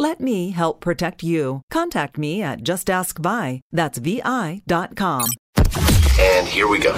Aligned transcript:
Let 0.00 0.18
me 0.18 0.48
help 0.48 0.80
protect 0.80 1.22
you. 1.22 1.60
Contact 1.70 2.16
me 2.16 2.42
at 2.42 2.62
justaskvi. 2.62 3.60
That's 3.70 3.98
vi.com. 3.98 5.28
And 6.18 6.46
here 6.48 6.66
we 6.68 6.78
go. 6.78 6.94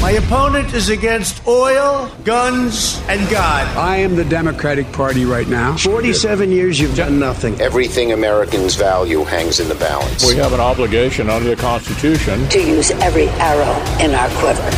My 0.00 0.12
opponent 0.12 0.72
is 0.72 0.88
against 0.88 1.44
oil, 1.48 2.08
guns, 2.22 3.02
and 3.08 3.28
God. 3.28 3.66
I 3.76 3.96
am 3.96 4.14
the 4.14 4.24
Democratic 4.24 4.86
Party 4.92 5.24
right 5.24 5.48
now. 5.48 5.76
47 5.76 6.52
years 6.52 6.78
you've 6.78 6.94
done 6.94 7.18
nothing. 7.18 7.60
Everything 7.60 8.12
Americans 8.12 8.76
value 8.76 9.24
hangs 9.24 9.58
in 9.58 9.68
the 9.68 9.74
balance. 9.74 10.24
We 10.24 10.36
have 10.36 10.52
an 10.52 10.60
obligation 10.60 11.28
under 11.28 11.48
the 11.48 11.60
Constitution 11.60 12.48
to 12.50 12.60
use 12.60 12.92
every 12.92 13.26
arrow 13.40 13.74
in 14.00 14.14
our 14.14 14.28
quiver. 14.38 14.70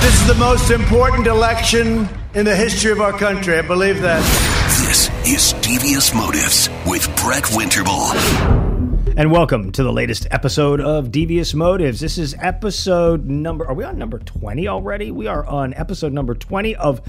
This 0.00 0.20
is 0.20 0.26
the 0.26 0.34
most 0.40 0.72
important 0.72 1.28
election 1.28 2.08
in 2.34 2.44
the 2.44 2.56
history 2.56 2.90
of 2.90 3.00
our 3.00 3.16
country. 3.16 3.58
I 3.58 3.62
believe 3.62 4.02
that. 4.02 4.59
This 4.80 5.10
is 5.26 5.52
Devious 5.60 6.14
Motives 6.14 6.70
with 6.86 7.04
Brett 7.22 7.44
Winterble. 7.44 8.14
And 9.16 9.30
welcome 9.30 9.70
to 9.72 9.82
the 9.82 9.92
latest 9.92 10.26
episode 10.30 10.80
of 10.80 11.12
Devious 11.12 11.52
Motives. 11.52 12.00
This 12.00 12.16
is 12.16 12.34
episode 12.40 13.26
number, 13.26 13.66
are 13.66 13.74
we 13.74 13.84
on 13.84 13.98
number 13.98 14.18
20 14.18 14.68
already? 14.68 15.10
We 15.10 15.26
are 15.26 15.44
on 15.44 15.74
episode 15.74 16.14
number 16.14 16.34
20 16.34 16.76
of 16.76 17.02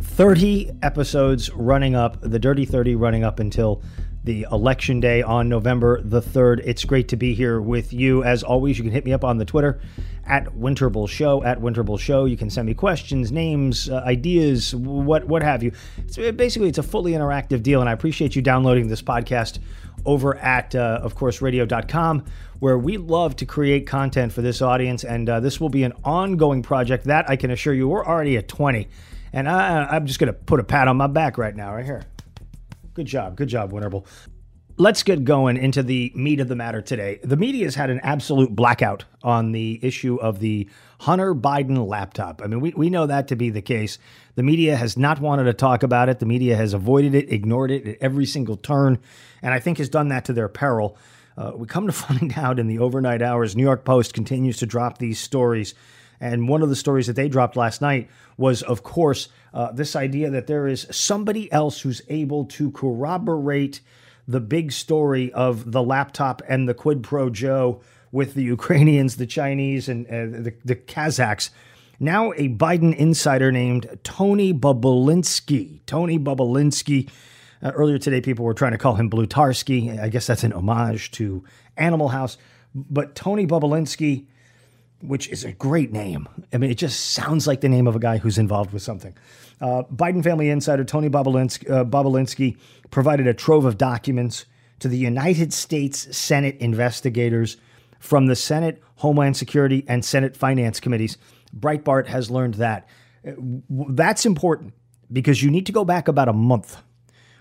30 0.00 0.72
episodes 0.82 1.50
running 1.54 1.94
up, 1.94 2.20
the 2.20 2.40
Dirty 2.40 2.64
30 2.64 2.96
running 2.96 3.22
up 3.22 3.38
until 3.38 3.80
the 4.24 4.46
election 4.50 5.00
day 5.00 5.22
on 5.22 5.48
November 5.48 6.00
the 6.02 6.20
3rd. 6.20 6.62
It's 6.64 6.84
great 6.84 7.08
to 7.08 7.16
be 7.16 7.34
here 7.34 7.60
with 7.60 7.92
you. 7.92 8.24
As 8.24 8.42
always, 8.42 8.78
you 8.78 8.84
can 8.84 8.92
hit 8.92 9.04
me 9.04 9.12
up 9.12 9.22
on 9.22 9.38
the 9.38 9.44
Twitter 9.44 9.80
at 10.26 10.46
Winterble 10.54 11.08
Show, 11.08 11.44
at 11.44 11.60
Winterble 11.60 12.00
Show. 12.00 12.24
You 12.24 12.36
can 12.36 12.48
send 12.48 12.66
me 12.66 12.74
questions, 12.74 13.30
names, 13.30 13.90
uh, 13.90 14.02
ideas, 14.06 14.74
what 14.74 15.24
what 15.24 15.42
have 15.42 15.62
you. 15.62 15.72
It's, 15.98 16.16
basically, 16.16 16.68
it's 16.68 16.78
a 16.78 16.82
fully 16.82 17.12
interactive 17.12 17.62
deal, 17.62 17.80
and 17.80 17.88
I 17.88 17.92
appreciate 17.92 18.34
you 18.34 18.42
downloading 18.42 18.88
this 18.88 19.02
podcast 19.02 19.58
over 20.06 20.36
at, 20.36 20.74
uh, 20.74 21.00
of 21.02 21.14
course, 21.14 21.40
radio.com, 21.40 22.24
where 22.60 22.78
we 22.78 22.96
love 22.96 23.36
to 23.36 23.46
create 23.46 23.86
content 23.86 24.32
for 24.32 24.42
this 24.42 24.60
audience. 24.62 25.04
And 25.04 25.28
uh, 25.28 25.40
this 25.40 25.60
will 25.60 25.68
be 25.68 25.82
an 25.82 25.92
ongoing 26.04 26.62
project 26.62 27.04
that 27.04 27.28
I 27.28 27.36
can 27.36 27.50
assure 27.50 27.74
you 27.74 27.88
we're 27.88 28.04
already 28.04 28.36
at 28.36 28.48
20. 28.48 28.88
And 29.32 29.48
I, 29.48 29.96
am 29.96 30.06
just 30.06 30.20
going 30.20 30.28
to 30.28 30.32
put 30.32 30.60
a 30.60 30.64
pat 30.64 30.88
on 30.88 30.96
my 30.96 31.06
back 31.06 31.38
right 31.38 31.54
now, 31.54 31.74
right 31.74 31.84
here. 31.84 32.04
Good 32.94 33.06
job. 33.06 33.36
Good 33.36 33.48
job, 33.48 33.72
Winterble. 33.72 34.06
Let's 34.76 35.02
get 35.02 35.24
going 35.24 35.56
into 35.56 35.82
the 35.82 36.12
meat 36.14 36.40
of 36.40 36.48
the 36.48 36.56
matter 36.56 36.80
today. 36.80 37.20
The 37.22 37.36
media 37.36 37.64
has 37.64 37.74
had 37.74 37.90
an 37.90 38.00
absolute 38.00 38.54
blackout 38.54 39.04
on 39.22 39.52
the 39.52 39.78
issue 39.82 40.16
of 40.16 40.40
the 40.40 40.68
Hunter 41.00 41.34
Biden 41.34 41.86
laptop. 41.86 42.40
I 42.42 42.46
mean, 42.46 42.60
we, 42.60 42.72
we 42.76 42.90
know 42.90 43.06
that 43.06 43.28
to 43.28 43.36
be 43.36 43.50
the 43.50 43.62
case. 43.62 43.98
The 44.34 44.42
media 44.42 44.74
has 44.76 44.96
not 44.96 45.20
wanted 45.20 45.44
to 45.44 45.52
talk 45.52 45.82
about 45.82 46.08
it. 46.08 46.18
The 46.18 46.26
media 46.26 46.56
has 46.56 46.72
avoided 46.72 47.14
it, 47.14 47.32
ignored 47.32 47.70
it 47.70 47.86
at 47.86 47.96
every 48.00 48.26
single 48.26 48.56
turn, 48.56 48.98
and 49.42 49.54
I 49.54 49.60
think 49.60 49.78
has 49.78 49.88
done 49.88 50.08
that 50.08 50.24
to 50.26 50.32
their 50.32 50.48
peril. 50.48 50.96
Uh, 51.36 51.52
we 51.54 51.66
come 51.66 51.86
to 51.86 51.92
find 51.92 52.32
out 52.36 52.58
in 52.58 52.66
the 52.66 52.78
overnight 52.78 53.22
hours, 53.22 53.54
New 53.54 53.64
York 53.64 53.84
Post 53.84 54.14
continues 54.14 54.56
to 54.58 54.66
drop 54.66 54.98
these 54.98 55.20
stories. 55.20 55.74
And 56.20 56.48
one 56.48 56.62
of 56.62 56.68
the 56.68 56.76
stories 56.76 57.06
that 57.08 57.16
they 57.16 57.28
dropped 57.28 57.56
last 57.56 57.80
night 57.80 58.08
was, 58.36 58.62
of 58.62 58.82
course, 58.82 59.28
uh, 59.54 59.70
this 59.70 59.94
idea 59.94 60.28
that 60.30 60.48
there 60.48 60.66
is 60.66 60.86
somebody 60.90 61.50
else 61.52 61.80
who's 61.80 62.02
able 62.08 62.44
to 62.44 62.72
corroborate 62.72 63.80
the 64.26 64.40
big 64.40 64.72
story 64.72 65.32
of 65.32 65.70
the 65.70 65.82
laptop 65.82 66.42
and 66.48 66.68
the 66.68 66.74
quid 66.74 67.04
pro 67.04 67.30
Joe 67.30 67.80
with 68.10 68.34
the 68.34 68.42
Ukrainians, 68.56 69.16
the 69.16 69.26
Chinese, 69.26 69.88
and 69.88 70.06
uh, 70.08 70.42
the, 70.42 70.54
the 70.64 70.74
Kazakhs. 70.74 71.50
Now, 72.00 72.32
a 72.32 72.48
Biden 72.48 72.94
insider 72.96 73.52
named 73.52 73.98
Tony 74.02 74.52
Bobulinski. 74.52 75.78
Tony 75.86 76.18
Bobulinski. 76.18 77.08
Uh, 77.62 77.70
earlier 77.70 77.98
today, 77.98 78.20
people 78.20 78.44
were 78.44 78.54
trying 78.54 78.72
to 78.72 78.78
call 78.78 78.96
him 78.96 79.08
Blutarsky. 79.08 79.98
I 80.00 80.08
guess 80.08 80.26
that's 80.26 80.42
an 80.42 80.52
homage 80.52 81.12
to 81.12 81.44
Animal 81.76 82.08
House. 82.08 82.36
But 82.74 83.14
Tony 83.14 83.46
Bobulinski, 83.46 84.26
which 85.06 85.28
is 85.28 85.44
a 85.44 85.52
great 85.52 85.92
name. 85.92 86.28
I 86.52 86.58
mean, 86.58 86.70
it 86.70 86.78
just 86.78 87.12
sounds 87.12 87.46
like 87.46 87.60
the 87.60 87.68
name 87.68 87.86
of 87.86 87.96
a 87.96 87.98
guy 87.98 88.18
who's 88.18 88.38
involved 88.38 88.72
with 88.72 88.82
something. 88.82 89.16
Uh, 89.60 89.82
Biden 89.92 90.22
family 90.22 90.50
insider 90.50 90.84
Tony 90.84 91.08
Bobulinski, 91.08 91.70
uh, 91.70 92.58
provided 92.90 93.26
a 93.26 93.34
trove 93.34 93.64
of 93.64 93.78
documents 93.78 94.46
to 94.80 94.88
the 94.88 94.96
United 94.96 95.52
States 95.52 96.16
Senate 96.16 96.56
investigators 96.58 97.56
from 97.98 98.26
the 98.26 98.36
Senate 98.36 98.82
Homeland 98.96 99.36
Security 99.36 99.84
and 99.88 100.04
Senate 100.04 100.36
Finance 100.36 100.80
Committees. 100.80 101.16
Breitbart 101.58 102.06
has 102.06 102.30
learned 102.30 102.54
that. 102.54 102.88
That's 103.24 104.26
important 104.26 104.74
because 105.12 105.42
you 105.42 105.50
need 105.50 105.66
to 105.66 105.72
go 105.72 105.84
back 105.84 106.08
about 106.08 106.28
a 106.28 106.32
month. 106.32 106.76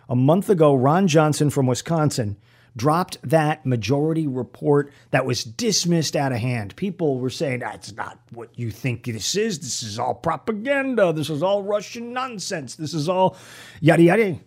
A 0.10 0.16
month 0.16 0.50
ago, 0.50 0.74
Ron 0.74 1.08
Johnson 1.08 1.50
from 1.50 1.66
Wisconsin 1.66 2.38
dropped 2.76 3.18
that 3.24 3.66
majority 3.66 4.28
report 4.28 4.92
that 5.12 5.26
was 5.26 5.44
dismissed 5.44 6.16
out 6.16 6.32
of 6.32 6.40
hand. 6.40 6.76
People 6.76 7.20
were 7.20 7.30
saying 7.30 7.60
that's 7.60 7.94
not 7.94 8.20
what 8.32 8.50
you 8.58 8.72
think 8.72 9.06
this 9.06 9.36
is. 9.36 9.60
This 9.60 9.84
is 9.84 10.00
all 10.00 10.16
propaganda. 10.16 11.14
This 11.14 11.30
is 11.30 11.44
all 11.44 11.64
Russian 11.64 12.14
nonsense. 12.14 12.76
This 12.76 12.94
is 12.94 13.08
all 13.08 13.38
yada 13.80 14.04
yada. 14.04 14.40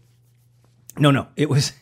No, 0.99 1.11
no, 1.11 1.29
it 1.37 1.49
was 1.49 1.73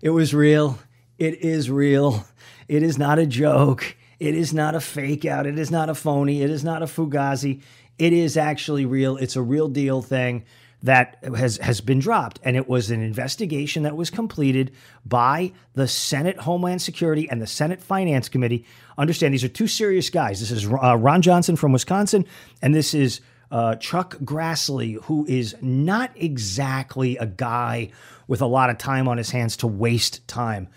it 0.00 0.10
was 0.10 0.34
real. 0.34 0.78
It 1.18 1.42
is 1.42 1.70
real. 1.70 2.24
It 2.68 2.82
is 2.82 2.98
not 2.98 3.18
a 3.18 3.26
joke. 3.26 3.96
It 4.20 4.34
is 4.34 4.52
not 4.52 4.74
a 4.74 4.80
fake 4.80 5.24
out. 5.24 5.46
It 5.46 5.58
is 5.58 5.70
not 5.70 5.88
a 5.88 5.94
phony. 5.94 6.42
It 6.42 6.50
is 6.50 6.62
not 6.64 6.82
a 6.82 6.86
fugazi. 6.86 7.62
It 7.98 8.12
is 8.12 8.36
actually 8.36 8.86
real. 8.86 9.16
It's 9.16 9.36
a 9.36 9.42
real 9.42 9.68
deal 9.68 10.02
thing 10.02 10.44
that 10.82 11.18
has 11.36 11.56
has 11.58 11.80
been 11.80 11.98
dropped 11.98 12.38
and 12.44 12.56
it 12.56 12.68
was 12.68 12.90
an 12.90 13.02
investigation 13.02 13.82
that 13.82 13.96
was 13.96 14.10
completed 14.10 14.70
by 15.04 15.52
the 15.74 15.88
Senate 15.88 16.38
Homeland 16.38 16.80
Security 16.80 17.28
and 17.28 17.42
the 17.42 17.46
Senate 17.46 17.82
Finance 17.82 18.28
Committee. 18.28 18.64
Understand 18.96 19.34
these 19.34 19.44
are 19.44 19.48
two 19.48 19.66
serious 19.66 20.08
guys. 20.08 20.40
This 20.40 20.50
is 20.50 20.66
uh, 20.66 20.96
Ron 20.96 21.22
Johnson 21.22 21.56
from 21.56 21.72
Wisconsin 21.72 22.24
and 22.62 22.74
this 22.74 22.94
is 22.94 23.20
uh, 23.50 23.74
Chuck 23.76 24.16
Grassley, 24.18 25.02
who 25.04 25.24
is 25.26 25.56
not 25.60 26.10
exactly 26.14 27.16
a 27.16 27.26
guy 27.26 27.90
with 28.26 28.42
a 28.42 28.46
lot 28.46 28.70
of 28.70 28.78
time 28.78 29.08
on 29.08 29.16
his 29.16 29.30
hands 29.30 29.56
to 29.58 29.66
waste 29.66 30.26
time 30.28 30.68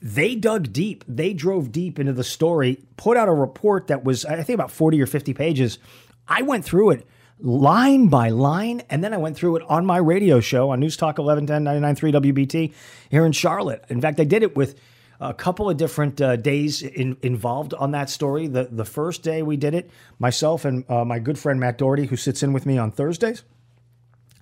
they 0.00 0.34
dug 0.34 0.72
deep. 0.72 1.04
They 1.06 1.34
drove 1.34 1.70
deep 1.70 1.98
into 1.98 2.12
the 2.12 2.24
story, 2.24 2.82
put 2.96 3.16
out 3.16 3.28
a 3.28 3.32
report 3.32 3.88
that 3.88 4.02
was, 4.02 4.24
I 4.24 4.42
think, 4.42 4.54
about 4.54 4.70
40 4.70 5.00
or 5.02 5.06
50 5.06 5.34
pages. 5.34 5.78
I 6.26 6.42
went 6.42 6.64
through 6.64 6.90
it 6.90 7.06
line 7.38 8.08
by 8.08 8.28
line, 8.30 8.82
and 8.90 9.02
then 9.02 9.12
I 9.12 9.16
went 9.16 9.36
through 9.36 9.56
it 9.56 9.62
on 9.68 9.84
my 9.84 9.98
radio 9.98 10.40
show 10.40 10.70
on 10.70 10.80
News 10.80 10.96
Talk 10.96 11.18
1110 11.18 11.64
99.3 11.96 12.32
WBT 12.32 12.74
here 13.10 13.26
in 13.26 13.32
Charlotte. 13.32 13.84
In 13.88 14.00
fact, 14.00 14.20
I 14.20 14.24
did 14.24 14.42
it 14.42 14.56
with 14.56 14.78
a 15.20 15.34
couple 15.34 15.70
of 15.70 15.76
different 15.76 16.20
uh, 16.20 16.36
days 16.36 16.82
in, 16.82 17.16
involved 17.22 17.74
on 17.74 17.92
that 17.92 18.10
story. 18.10 18.46
The, 18.46 18.68
the 18.70 18.84
first 18.84 19.22
day 19.22 19.42
we 19.42 19.56
did 19.56 19.74
it, 19.74 19.90
myself 20.18 20.64
and 20.64 20.88
uh, 20.90 21.04
my 21.04 21.18
good 21.18 21.38
friend 21.38 21.60
Matt 21.60 21.78
Doherty, 21.78 22.06
who 22.06 22.16
sits 22.16 22.42
in 22.42 22.52
with 22.52 22.66
me 22.66 22.78
on 22.78 22.90
Thursdays. 22.90 23.42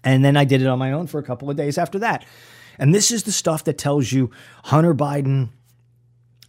And 0.04 0.24
then 0.24 0.36
I 0.36 0.44
did 0.44 0.62
it 0.62 0.66
on 0.66 0.78
my 0.78 0.92
own 0.92 1.06
for 1.06 1.18
a 1.18 1.22
couple 1.22 1.48
of 1.50 1.56
days 1.56 1.78
after 1.78 1.98
that. 2.00 2.24
And 2.78 2.94
this 2.94 3.10
is 3.10 3.22
the 3.22 3.32
stuff 3.32 3.64
that 3.64 3.78
tells 3.78 4.10
you 4.10 4.30
Hunter 4.64 4.94
Biden 4.94 5.50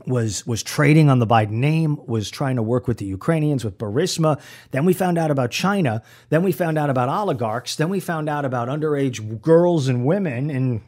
was 0.06 0.46
was 0.46 0.64
trading 0.64 1.10
on 1.10 1.20
the 1.20 1.28
Biden 1.28 1.52
name, 1.52 1.98
was 2.06 2.30
trying 2.30 2.56
to 2.56 2.64
work 2.64 2.88
with 2.88 2.98
the 2.98 3.06
Ukrainians 3.06 3.64
with 3.64 3.78
Burisma. 3.78 4.40
Then 4.72 4.86
we 4.86 4.94
found 4.94 5.18
out 5.18 5.32
about 5.32 5.52
China. 5.52 6.02
Then 6.30 6.44
we 6.44 6.52
found 6.52 6.78
out 6.78 6.90
about 6.90 7.10
oligarchs. 7.10 7.76
Then 7.76 7.90
we 7.90 8.00
found 8.00 8.30
out 8.30 8.46
about 8.46 8.68
underage 8.68 9.42
girls 9.42 9.88
and 9.88 10.06
women, 10.06 10.50
and 10.50 10.82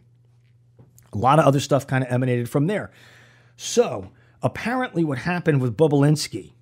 a 1.13 1.17
lot 1.17 1.39
of 1.39 1.45
other 1.45 1.59
stuff 1.59 1.87
kind 1.87 2.03
of 2.03 2.11
emanated 2.11 2.49
from 2.49 2.67
there. 2.67 2.91
So 3.57 4.11
apparently, 4.41 5.03
what 5.03 5.19
happened 5.19 5.61
with 5.61 5.77
Bobulinski, 5.77 6.53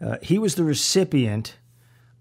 uh, 0.00 0.16
he 0.22 0.38
was 0.38 0.54
the 0.54 0.64
recipient 0.64 1.56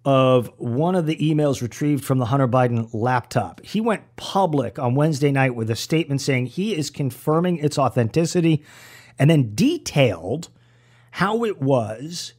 of 0.03 0.51
one 0.57 0.95
of 0.95 1.05
the 1.05 1.15
emails 1.17 1.61
retrieved 1.61 2.03
from 2.03 2.17
the 2.17 2.25
Hunter 2.25 2.47
Biden 2.47 2.89
laptop. 2.91 3.63
He 3.63 3.79
went 3.79 4.15
public 4.15 4.79
on 4.79 4.95
Wednesday 4.95 5.31
night 5.31 5.55
with 5.55 5.69
a 5.69 5.75
statement 5.75 6.21
saying 6.21 6.47
he 6.47 6.75
is 6.75 6.89
confirming 6.89 7.57
its 7.57 7.77
authenticity 7.77 8.63
and 9.21 9.29
then 9.29 9.53
detailed 9.53 10.49
how 11.11 11.45
it 11.45 11.61
was 11.61 12.33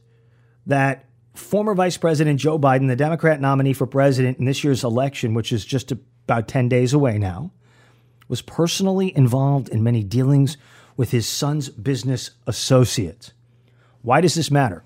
that 0.65 1.05
former 1.33 1.73
Vice 1.73 1.95
President 1.95 2.41
Joe 2.41 2.59
Biden, 2.59 2.89
the 2.89 2.95
Democrat 2.97 3.39
nominee 3.39 3.71
for 3.71 3.87
president 3.87 4.37
in 4.37 4.43
this 4.43 4.65
year's 4.65 4.83
election, 4.83 5.33
which 5.33 5.53
is 5.53 5.63
just 5.63 5.93
about 5.93 6.49
10 6.49 6.67
days 6.67 6.93
away 6.93 7.17
now, 7.17 7.53
was 8.27 8.41
personally 8.41 9.15
involved 9.15 9.69
in 9.69 9.81
many 9.81 10.03
dealings 10.03 10.57
with 10.97 11.11
his 11.11 11.25
son's 11.25 11.69
business 11.69 12.31
associates. 12.47 13.31
Why 14.01 14.19
does 14.19 14.35
this 14.35 14.51
matter? 14.51 14.83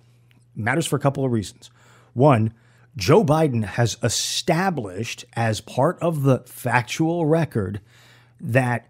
It 0.55 0.61
matters 0.61 0.85
for 0.85 0.97
a 0.97 1.01
couple 1.01 1.25
of 1.25 1.31
reasons. 1.31 1.71
One, 2.13 2.53
Joe 2.95 3.23
Biden 3.23 3.63
has 3.63 3.97
established 4.03 5.25
as 5.33 5.61
part 5.61 5.97
of 5.99 6.21
the 6.21 6.43
factual 6.45 7.25
record 7.25 7.81
that 8.39 8.87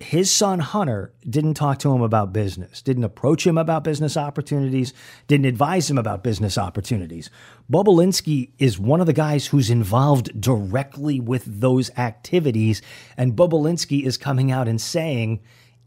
his 0.00 0.30
son 0.30 0.60
Hunter 0.60 1.12
didn't 1.28 1.54
talk 1.54 1.78
to 1.80 1.94
him 1.94 2.00
about 2.00 2.32
business, 2.32 2.80
didn't 2.80 3.04
approach 3.04 3.46
him 3.46 3.58
about 3.58 3.84
business 3.84 4.16
opportunities, 4.16 4.94
didn't 5.28 5.44
advise 5.44 5.90
him 5.90 5.98
about 5.98 6.24
business 6.24 6.56
opportunities. 6.56 7.28
Bobulinski 7.70 8.52
is 8.58 8.78
one 8.78 9.02
of 9.02 9.06
the 9.06 9.12
guys 9.12 9.48
who's 9.48 9.68
involved 9.68 10.40
directly 10.40 11.20
with 11.20 11.44
those 11.60 11.90
activities, 11.98 12.80
and 13.18 13.36
Bobulinski 13.36 14.04
is 14.04 14.16
coming 14.16 14.50
out 14.50 14.68
and 14.68 14.80
saying, 14.80 15.40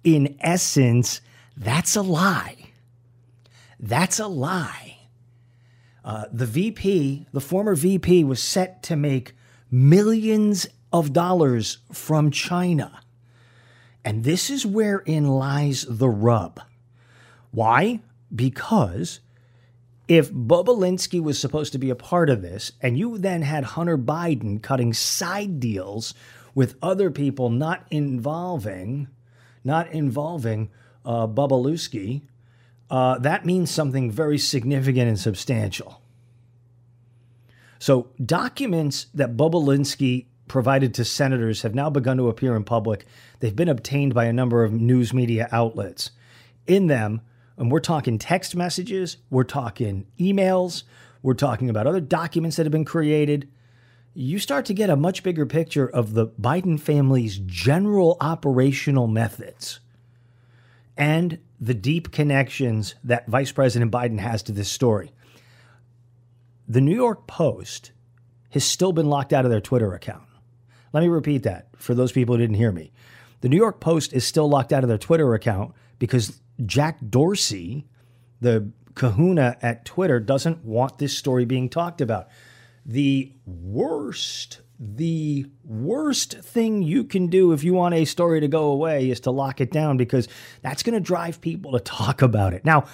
in 0.03 0.37
essence, 0.41 1.19
that's 1.57 1.95
a 1.95 2.03
lie. 2.03 2.69
That's 3.79 4.19
a 4.19 4.27
lie. 4.27 4.97
Uh, 6.05 6.25
the 6.31 6.45
VP, 6.45 7.25
the 7.33 7.41
former 7.41 7.73
VP, 7.73 8.23
was 8.25 8.41
set 8.43 8.83
to 8.83 8.95
make 8.95 9.33
millions 9.71 10.67
of 10.91 11.13
dollars 11.13 11.79
from 11.91 12.29
China 12.29 13.02
and 14.05 14.23
this 14.23 14.49
is 14.49 14.65
wherein 14.65 15.27
lies 15.27 15.85
the 15.87 16.09
rub. 16.09 16.61
Why? 17.51 18.01
Because 18.33 19.19
if 20.07 20.31
Bobulinski 20.31 21.21
was 21.21 21.39
supposed 21.39 21.71
to 21.73 21.79
be 21.79 21.89
a 21.89 21.95
part 21.95 22.29
of 22.29 22.41
this, 22.41 22.73
and 22.81 22.97
you 22.97 23.17
then 23.17 23.41
had 23.41 23.63
Hunter 23.63 23.97
Biden 23.97 24.61
cutting 24.61 24.93
side 24.93 25.59
deals 25.59 26.13
with 26.53 26.75
other 26.81 27.09
people 27.09 27.49
not 27.49 27.85
involving, 27.89 29.07
not 29.63 29.89
involving 29.91 30.69
uh, 31.05 31.27
uh, 32.89 33.17
that 33.19 33.45
means 33.45 33.71
something 33.71 34.11
very 34.11 34.37
significant 34.37 35.07
and 35.07 35.19
substantial. 35.19 36.01
So, 37.79 38.09
documents 38.23 39.07
that 39.13 39.35
Bobulinski 39.35 40.27
provided 40.47 40.93
to 40.93 41.05
senators 41.05 41.61
have 41.61 41.75
now 41.75 41.89
begun 41.89 42.17
to 42.17 42.27
appear 42.27 42.55
in 42.55 42.63
public. 42.63 43.05
They've 43.39 43.55
been 43.55 43.69
obtained 43.69 44.13
by 44.13 44.25
a 44.25 44.33
number 44.33 44.63
of 44.63 44.73
news 44.73 45.13
media 45.13 45.47
outlets. 45.51 46.11
In 46.67 46.87
them, 46.87 47.21
and 47.57 47.71
we're 47.71 47.79
talking 47.79 48.17
text 48.17 48.55
messages, 48.55 49.17
we're 49.29 49.43
talking 49.43 50.07
emails, 50.19 50.83
we're 51.21 51.33
talking 51.33 51.69
about 51.69 51.87
other 51.87 52.01
documents 52.01 52.57
that 52.57 52.65
have 52.65 52.71
been 52.71 52.85
created. 52.85 53.49
You 54.13 54.39
start 54.39 54.65
to 54.65 54.73
get 54.73 54.89
a 54.89 54.95
much 54.95 55.23
bigger 55.23 55.45
picture 55.45 55.87
of 55.87 56.13
the 56.13 56.27
Biden 56.27 56.79
family's 56.79 57.37
general 57.37 58.17
operational 58.19 59.07
methods 59.07 59.79
and 60.97 61.39
the 61.59 61.73
deep 61.73 62.11
connections 62.11 62.95
that 63.03 63.27
Vice 63.27 63.51
President 63.51 63.91
Biden 63.91 64.19
has 64.19 64.43
to 64.43 64.51
this 64.51 64.69
story. 64.69 65.11
The 66.67 66.81
New 66.81 66.95
York 66.95 67.25
Post 67.25 67.91
has 68.51 68.63
still 68.63 68.91
been 68.91 69.09
locked 69.09 69.33
out 69.33 69.45
of 69.45 69.51
their 69.51 69.61
Twitter 69.61 69.93
account. 69.93 70.23
Let 70.93 71.01
me 71.01 71.09
repeat 71.09 71.43
that 71.43 71.67
for 71.75 71.95
those 71.95 72.11
people 72.11 72.35
who 72.35 72.41
didn't 72.41 72.55
hear 72.55 72.71
me. 72.71 72.91
The 73.41 73.49
New 73.49 73.57
York 73.57 73.81
Post 73.81 74.13
is 74.13 74.25
still 74.25 74.47
locked 74.47 74.71
out 74.71 74.83
of 74.83 74.87
their 74.87 74.97
Twitter 74.97 75.33
account 75.33 75.73
because 75.99 76.39
Jack 76.65 76.99
Dorsey, 77.09 77.87
the 78.39 78.71
kahuna 78.95 79.57
at 79.61 79.85
Twitter, 79.85 80.19
doesn't 80.19 80.63
want 80.63 80.99
this 80.99 81.17
story 81.17 81.45
being 81.45 81.67
talked 81.67 81.99
about. 81.99 82.29
The 82.85 83.33
worst, 83.45 84.61
the 84.79 85.47
worst 85.63 86.37
thing 86.39 86.83
you 86.83 87.03
can 87.03 87.27
do 87.27 87.53
if 87.53 87.63
you 87.63 87.73
want 87.73 87.95
a 87.95 88.05
story 88.05 88.39
to 88.39 88.47
go 88.47 88.65
away 88.65 89.09
is 89.09 89.19
to 89.21 89.31
lock 89.31 89.59
it 89.59 89.71
down 89.71 89.97
because 89.97 90.27
that's 90.61 90.83
going 90.83 90.93
to 90.93 90.99
drive 90.99 91.41
people 91.41 91.71
to 91.71 91.79
talk 91.79 92.21
about 92.21 92.53
it. 92.53 92.63
Now, 92.63 92.85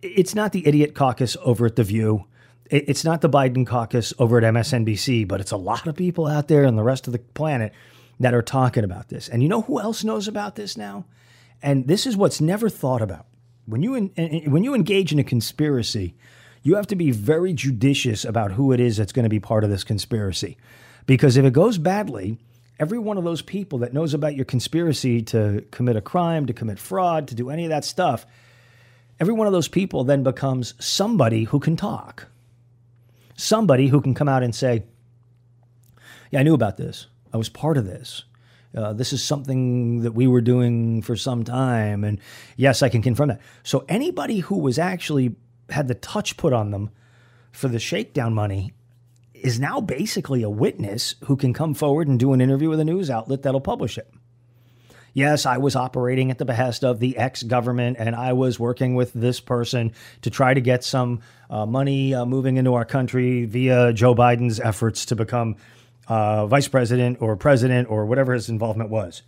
it's 0.00 0.34
not 0.34 0.52
the 0.52 0.66
idiot 0.66 0.94
caucus 0.94 1.36
over 1.42 1.66
at 1.66 1.76
The 1.76 1.84
View 1.84 2.26
it's 2.72 3.04
not 3.04 3.20
the 3.20 3.28
Biden 3.28 3.66
caucus 3.66 4.14
over 4.18 4.38
at 4.38 4.54
MSNBC, 4.54 5.28
but 5.28 5.40
it's 5.42 5.50
a 5.50 5.58
lot 5.58 5.86
of 5.86 5.94
people 5.94 6.26
out 6.26 6.48
there 6.48 6.64
on 6.64 6.74
the 6.74 6.82
rest 6.82 7.06
of 7.06 7.12
the 7.12 7.18
planet 7.18 7.72
that 8.18 8.32
are 8.32 8.42
talking 8.42 8.82
about 8.82 9.08
this. 9.08 9.28
And 9.28 9.42
you 9.42 9.48
know 9.48 9.60
who 9.60 9.78
else 9.78 10.02
knows 10.02 10.26
about 10.26 10.56
this 10.56 10.74
now? 10.76 11.04
And 11.62 11.86
this 11.86 12.06
is 12.06 12.16
what's 12.16 12.40
never 12.40 12.70
thought 12.70 13.02
about. 13.02 13.26
When 13.66 13.82
you 13.82 13.94
in, 13.94 14.50
when 14.50 14.64
you 14.64 14.74
engage 14.74 15.12
in 15.12 15.18
a 15.18 15.24
conspiracy, 15.24 16.14
you 16.62 16.76
have 16.76 16.86
to 16.86 16.96
be 16.96 17.10
very 17.10 17.52
judicious 17.52 18.24
about 18.24 18.52
who 18.52 18.72
it 18.72 18.80
is 18.80 18.96
that's 18.96 19.12
going 19.12 19.24
to 19.24 19.28
be 19.28 19.38
part 19.38 19.64
of 19.64 19.70
this 19.70 19.84
conspiracy. 19.84 20.56
Because 21.04 21.36
if 21.36 21.44
it 21.44 21.52
goes 21.52 21.76
badly, 21.76 22.38
every 22.78 22.98
one 22.98 23.18
of 23.18 23.24
those 23.24 23.42
people 23.42 23.80
that 23.80 23.92
knows 23.92 24.14
about 24.14 24.34
your 24.34 24.46
conspiracy 24.46 25.20
to 25.22 25.62
commit 25.70 25.96
a 25.96 26.00
crime, 26.00 26.46
to 26.46 26.54
commit 26.54 26.78
fraud, 26.78 27.28
to 27.28 27.34
do 27.34 27.50
any 27.50 27.64
of 27.64 27.70
that 27.70 27.84
stuff, 27.84 28.24
every 29.20 29.34
one 29.34 29.46
of 29.46 29.52
those 29.52 29.68
people 29.68 30.04
then 30.04 30.22
becomes 30.22 30.74
somebody 30.78 31.44
who 31.44 31.60
can 31.60 31.76
talk 31.76 32.28
somebody 33.36 33.88
who 33.88 34.00
can 34.00 34.14
come 34.14 34.28
out 34.28 34.42
and 34.42 34.54
say, 34.54 34.84
Yeah, 36.30 36.40
I 36.40 36.42
knew 36.42 36.54
about 36.54 36.76
this. 36.76 37.06
I 37.32 37.36
was 37.36 37.48
part 37.48 37.76
of 37.76 37.86
this. 37.86 38.24
Uh, 38.76 38.92
this 38.92 39.12
is 39.12 39.22
something 39.22 40.02
that 40.02 40.12
we 40.12 40.26
were 40.26 40.40
doing 40.40 41.02
for 41.02 41.14
some 41.14 41.44
time. 41.44 42.04
And 42.04 42.18
yes, 42.56 42.82
I 42.82 42.88
can 42.88 43.02
confirm 43.02 43.28
that. 43.28 43.40
So 43.62 43.84
anybody 43.88 44.38
who 44.38 44.58
was 44.58 44.78
actually 44.78 45.36
had 45.68 45.88
the 45.88 45.94
touch 45.94 46.36
put 46.36 46.52
on 46.52 46.70
them 46.70 46.90
for 47.50 47.68
the 47.68 47.78
shakedown 47.78 48.34
money 48.34 48.72
is 49.34 49.58
now 49.58 49.80
basically 49.80 50.42
a 50.42 50.50
witness 50.50 51.16
who 51.24 51.36
can 51.36 51.52
come 51.52 51.74
forward 51.74 52.08
and 52.08 52.18
do 52.18 52.32
an 52.32 52.40
interview 52.40 52.68
with 52.68 52.80
a 52.80 52.84
news 52.84 53.10
outlet 53.10 53.42
that'll 53.42 53.60
publish 53.60 53.98
it. 53.98 54.11
Yes, 55.14 55.44
I 55.44 55.58
was 55.58 55.76
operating 55.76 56.30
at 56.30 56.38
the 56.38 56.44
behest 56.44 56.84
of 56.84 56.98
the 56.98 57.16
ex 57.18 57.42
government, 57.42 57.98
and 57.98 58.16
I 58.16 58.32
was 58.32 58.58
working 58.58 58.94
with 58.94 59.12
this 59.12 59.40
person 59.40 59.92
to 60.22 60.30
try 60.30 60.54
to 60.54 60.60
get 60.60 60.84
some 60.84 61.20
uh, 61.50 61.66
money 61.66 62.14
uh, 62.14 62.24
moving 62.24 62.56
into 62.56 62.74
our 62.74 62.86
country 62.86 63.44
via 63.44 63.92
Joe 63.92 64.14
Biden's 64.14 64.58
efforts 64.58 65.06
to 65.06 65.16
become 65.16 65.56
uh, 66.08 66.46
vice 66.46 66.68
president 66.68 67.20
or 67.20 67.36
president 67.36 67.90
or 67.90 68.06
whatever 68.06 68.32
his 68.32 68.48
involvement 68.48 68.88
was. 68.88 69.22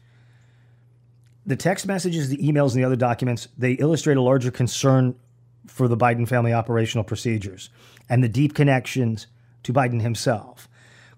The 1.47 1.57
text 1.57 1.87
messages, 1.87 2.31
the 2.31 2.39
emails, 2.39 2.73
and 2.73 2.83
the 2.83 2.85
other 2.85 2.97
documents, 2.97 3.49
they 3.59 3.73
illustrate 3.73 4.17
a 4.17 4.23
larger 4.23 4.51
concern 4.51 5.15
for 5.67 5.89
the 5.89 5.97
Biden 5.97 6.27
family 6.27 6.55
operational 6.55 7.05
procedures 7.05 7.69
and 8.09 8.25
the 8.25 8.29
deep 8.29 8.55
connections 8.55 9.27
to 9.63 9.73
Biden 9.73 10.01
himself. 10.01 10.69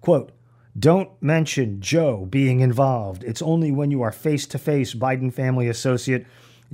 Quote, 0.01 0.31
don't 0.77 1.09
mention 1.21 1.81
Joe 1.81 2.27
being 2.29 2.59
involved. 2.59 3.23
It's 3.23 3.41
only 3.41 3.71
when 3.71 3.91
you 3.91 4.01
are 4.01 4.11
face 4.11 4.45
to 4.47 4.59
face 4.59 4.93
Biden 4.93 5.33
family 5.33 5.67
associate 5.67 6.25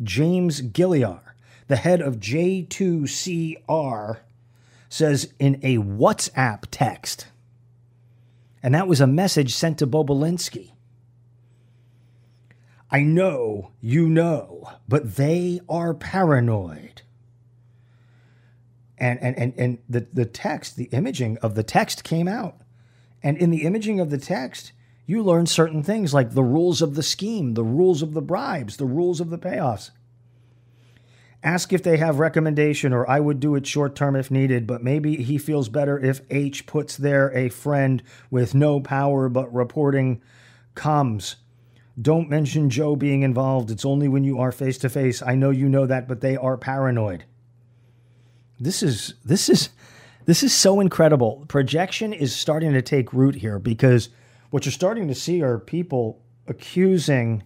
James 0.02 0.62
Gilliar, 0.62 1.36
the 1.68 1.76
head 1.78 2.02
of 2.02 2.20
J2CR, 2.20 4.20
says 4.90 5.34
in 5.40 5.60
a 5.64 5.78
WhatsApp 5.78 6.66
text. 6.72 7.28
And 8.62 8.74
that 8.74 8.88
was 8.88 9.02
a 9.02 9.08
message 9.08 9.54
sent 9.54 9.80
to 9.80 9.88
Bobulinski. 9.88 10.72
I 12.90 13.02
know 13.02 13.72
you 13.82 14.08
know, 14.08 14.72
but 14.88 15.16
they 15.16 15.62
are 15.68 15.94
paranoid. 15.94 17.02
And, 18.98 19.20
and, 19.22 19.38
and, 19.38 19.54
and 19.58 19.78
the, 19.90 20.08
the 20.14 20.26
text, 20.26 20.76
the 20.76 20.86
imaging 20.86 21.38
of 21.40 21.56
the 21.56 21.64
text 21.64 22.04
came 22.04 22.28
out. 22.28 22.63
And 23.24 23.38
in 23.38 23.50
the 23.50 23.64
imaging 23.64 24.00
of 24.00 24.10
the 24.10 24.18
text, 24.18 24.74
you 25.06 25.24
learn 25.24 25.46
certain 25.46 25.82
things 25.82 26.14
like 26.14 26.32
the 26.32 26.44
rules 26.44 26.82
of 26.82 26.96
the 26.96 27.04
scheme, 27.04 27.54
the 27.54 27.64
rules 27.64 28.02
of 28.02 28.14
the 28.14 28.22
bribes, 28.22 28.78
the 28.78 28.86
rules 28.86 29.20
of 29.20 29.30
the 29.30 29.38
payoffs. 29.38 29.92
Ask 31.44 31.74
if 31.74 31.84
they 31.84 31.98
have 31.98 32.20
recommendation 32.20 32.94
or 32.94 33.10
I 33.10 33.20
would 33.20 33.42
do 33.42 33.56
it 33.56 33.68
short 33.68 33.96
term 33.96 34.16
if 34.16 34.32
needed, 34.32 34.66
but 34.66 34.84
maybe 34.84 35.18
he 35.18 35.38
feels 35.38 35.68
better 35.68 36.00
if 36.00 36.22
H 36.30 36.66
puts 36.66 36.96
there 36.96 37.36
a 37.36 37.50
friend 37.50 38.02
with 38.32 38.56
no 38.56 38.80
power 38.80 39.28
but 39.28 39.54
reporting 39.54 40.22
comes. 40.74 41.36
Don't 42.02 42.30
mention 42.30 42.70
Joe 42.70 42.96
being 42.96 43.24
involved. 43.24 43.70
It's 43.70 43.86
only 43.86 44.08
when 44.08 44.24
you 44.24 44.40
are 44.40 44.52
face 44.52 44.78
to 44.80 44.90
face. 44.90 45.22
I 45.22 45.36
know 45.36 45.50
you 45.50 45.68
know 45.68 45.86
that, 45.86 46.08
but 46.08 46.22
they 46.22 46.38
are 46.38 46.58
paranoid. 46.58 47.26
This 48.60 48.82
is 48.82 49.16
this 49.26 49.50
is 49.50 49.70
this 50.26 50.44
is 50.44 50.54
so 50.54 50.80
incredible. 50.80 51.46
Projection 51.48 52.14
is 52.14 52.36
starting 52.36 52.74
to 52.74 52.82
take 52.82 53.14
root 53.14 53.36
here 53.36 53.60
because 53.60 54.10
what 54.50 54.66
you're 54.66 54.72
starting 54.72 55.08
to 55.08 55.16
see 55.16 55.42
are 55.42 55.60
people 55.60 56.22
accusing 56.48 57.44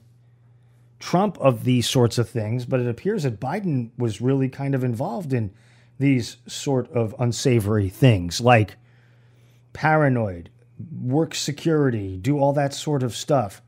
Trump 0.99 1.37
of 1.39 1.63
these 1.63 1.89
sorts 1.89 2.17
of 2.17 2.29
things, 2.29 2.65
but 2.65 2.79
it 2.79 2.87
appears 2.87 3.23
that 3.23 3.39
Biden 3.39 3.91
was 3.97 4.21
really 4.21 4.49
kind 4.49 4.73
of 4.73 4.83
involved 4.83 5.33
in 5.33 5.51
these 5.99 6.37
sort 6.47 6.91
of 6.91 7.15
unsavory 7.19 7.89
things 7.89 8.41
like 8.41 8.75
paranoid, 9.73 10.49
work 11.01 11.35
security, 11.35 12.17
do 12.17 12.39
all 12.39 12.53
that 12.53 12.73
sort 12.73 13.03
of 13.03 13.15
stuff. 13.15 13.61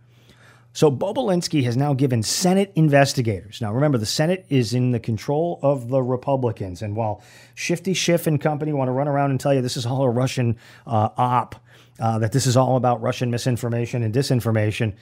So 0.71 0.91
Bobulinski 0.91 1.63
has 1.63 1.75
now 1.75 1.93
given 1.93 2.21
Senate 2.21 2.71
investigators. 2.75 3.59
Now 3.59 3.73
remember, 3.73 3.97
the 3.97 4.05
Senate 4.05 4.45
is 4.49 4.73
in 4.73 4.91
the 4.91 4.99
control 4.99 5.59
of 5.63 5.89
the 5.89 6.01
Republicans, 6.01 6.81
and 6.81 6.95
while 6.95 7.23
Shifty 7.55 7.93
Schiff 7.93 8.27
and 8.27 8.39
company 8.39 8.71
want 8.71 8.87
to 8.87 8.93
run 8.93 9.07
around 9.07 9.31
and 9.31 9.39
tell 9.39 9.53
you 9.53 9.61
this 9.61 9.77
is 9.77 9.85
all 9.85 10.03
a 10.03 10.09
Russian 10.09 10.57
uh, 10.85 11.09
op, 11.17 11.55
uh, 11.99 12.19
that 12.19 12.31
this 12.31 12.45
is 12.45 12.55
all 12.55 12.77
about 12.77 13.01
Russian 13.01 13.31
misinformation 13.31 14.03
and 14.03 14.13
disinformation, 14.13 14.95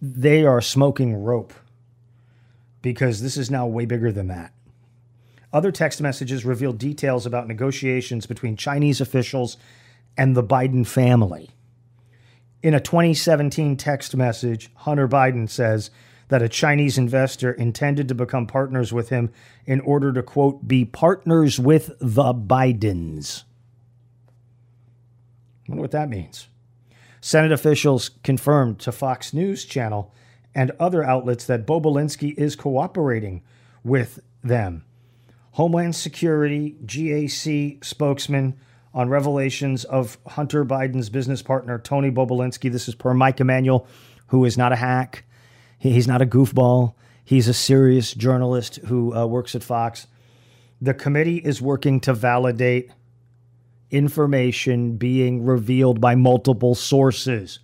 they 0.00 0.44
are 0.44 0.60
smoking 0.60 1.14
rope 1.14 1.52
because 2.80 3.20
this 3.20 3.36
is 3.36 3.50
now 3.50 3.66
way 3.66 3.84
bigger 3.84 4.12
than 4.12 4.28
that. 4.28 4.52
Other 5.52 5.72
text 5.72 6.00
messages 6.00 6.44
reveal 6.44 6.72
details 6.72 7.26
about 7.26 7.48
negotiations 7.48 8.26
between 8.26 8.56
Chinese 8.56 9.00
officials 9.00 9.56
and 10.16 10.36
the 10.36 10.44
Biden 10.44 10.86
family. 10.86 11.50
In 12.62 12.74
a 12.74 12.80
2017 12.80 13.76
text 13.76 14.16
message, 14.16 14.70
Hunter 14.74 15.06
Biden 15.06 15.48
says 15.48 15.90
that 16.28 16.42
a 16.42 16.48
Chinese 16.48 16.98
investor 16.98 17.52
intended 17.52 18.08
to 18.08 18.14
become 18.14 18.46
partners 18.46 18.92
with 18.92 19.10
him 19.10 19.30
in 19.64 19.80
order 19.80 20.12
to, 20.12 20.22
quote, 20.22 20.66
be 20.66 20.84
partners 20.84 21.60
with 21.60 21.92
the 22.00 22.34
Bidens. 22.34 23.44
I 25.66 25.72
wonder 25.72 25.82
what 25.82 25.92
that 25.92 26.08
means. 26.08 26.48
Senate 27.20 27.52
officials 27.52 28.10
confirmed 28.22 28.80
to 28.80 28.92
Fox 28.92 29.32
News 29.32 29.64
Channel 29.64 30.12
and 30.54 30.72
other 30.80 31.04
outlets 31.04 31.44
that 31.46 31.66
Bobulinski 31.66 32.36
is 32.36 32.56
cooperating 32.56 33.42
with 33.84 34.18
them. 34.42 34.84
Homeland 35.52 35.94
Security 35.94 36.76
GAC 36.84 37.84
spokesman 37.84 38.58
on 38.94 39.08
revelations 39.08 39.84
of 39.84 40.18
Hunter 40.26 40.64
Biden's 40.64 41.10
business 41.10 41.42
partner, 41.42 41.78
Tony 41.78 42.10
Bobulinski. 42.10 42.70
This 42.70 42.88
is 42.88 42.94
per 42.94 43.14
Mike 43.14 43.40
Emanuel, 43.40 43.86
who 44.28 44.44
is 44.44 44.56
not 44.56 44.72
a 44.72 44.76
hack. 44.76 45.24
He's 45.78 46.08
not 46.08 46.22
a 46.22 46.26
goofball. 46.26 46.94
He's 47.24 47.48
a 47.48 47.54
serious 47.54 48.14
journalist 48.14 48.76
who 48.86 49.14
uh, 49.14 49.26
works 49.26 49.54
at 49.54 49.62
Fox. 49.62 50.06
The 50.80 50.94
committee 50.94 51.38
is 51.38 51.60
working 51.60 52.00
to 52.00 52.14
validate 52.14 52.90
information 53.90 54.96
being 54.96 55.44
revealed 55.44 56.00
by 56.00 56.14
multiple 56.14 56.74
sources 56.74 57.60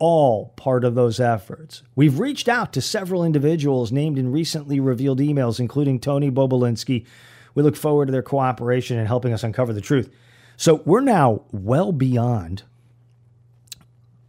all 0.00 0.54
part 0.56 0.82
of 0.82 0.94
those 0.94 1.20
efforts. 1.20 1.82
We've 1.94 2.18
reached 2.18 2.48
out 2.48 2.72
to 2.72 2.80
several 2.80 3.22
individuals 3.22 3.92
named 3.92 4.18
in 4.18 4.32
recently 4.32 4.80
revealed 4.80 5.20
emails, 5.20 5.60
including 5.60 6.00
Tony 6.00 6.30
Bobulinski. 6.30 7.06
We 7.54 7.62
look 7.62 7.76
forward 7.76 8.06
to 8.06 8.12
their 8.12 8.22
cooperation 8.22 8.98
in 8.98 9.06
helping 9.06 9.34
us 9.34 9.44
uncover 9.44 9.74
the 9.74 9.80
truth. 9.82 10.10
So 10.60 10.82
we're 10.84 11.00
now 11.00 11.42
well 11.52 11.90
beyond 11.90 12.64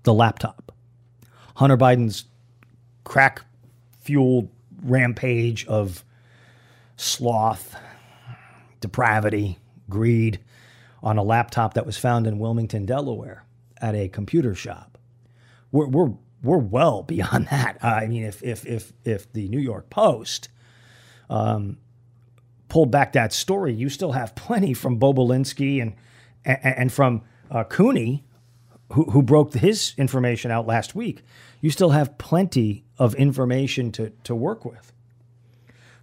the 0.03 0.13
laptop. 0.13 0.71
Hunter 1.55 1.75
Biden's 1.75 2.23
crack 3.03 3.41
fueled 3.99 4.47
rampage 4.81 5.65
of 5.65 6.05
sloth, 6.95 7.75
depravity, 8.79 9.59
greed 9.89 10.39
on 11.03 11.17
a 11.17 11.23
laptop 11.23 11.73
that 11.73 11.85
was 11.85 11.97
found 11.97 12.25
in 12.25 12.39
Wilmington, 12.39 12.85
Delaware 12.85 13.43
at 13.81 13.93
a 13.93 14.07
computer 14.07 14.55
shop 14.55 14.91
we're 15.71 15.87
we're 15.87 16.11
we're 16.43 16.57
well 16.57 17.03
beyond 17.07 17.47
that. 17.47 17.77
I 17.83 18.07
mean, 18.07 18.23
if 18.23 18.43
if 18.43 18.65
if 18.65 18.93
if 19.03 19.31
the 19.33 19.47
New 19.49 19.59
York 19.59 19.89
Post 19.89 20.49
um, 21.29 21.77
pulled 22.69 22.91
back 22.91 23.13
that 23.13 23.33
story, 23.33 23.73
you 23.73 23.89
still 23.89 24.11
have 24.13 24.35
plenty 24.35 24.73
from 24.73 24.99
Bobulinski 24.99 25.81
and 25.81 25.93
and, 26.45 26.59
and 26.63 26.93
from 26.93 27.21
uh, 27.49 27.63
Cooney, 27.63 28.23
who 28.93 29.05
who 29.05 29.21
broke 29.21 29.53
his 29.53 29.93
information 29.97 30.51
out 30.51 30.67
last 30.67 30.95
week. 30.95 31.23
You 31.61 31.69
still 31.69 31.91
have 31.91 32.17
plenty 32.17 32.83
of 32.97 33.15
information 33.15 33.91
to 33.93 34.11
to 34.23 34.35
work 34.35 34.65
with. 34.65 34.93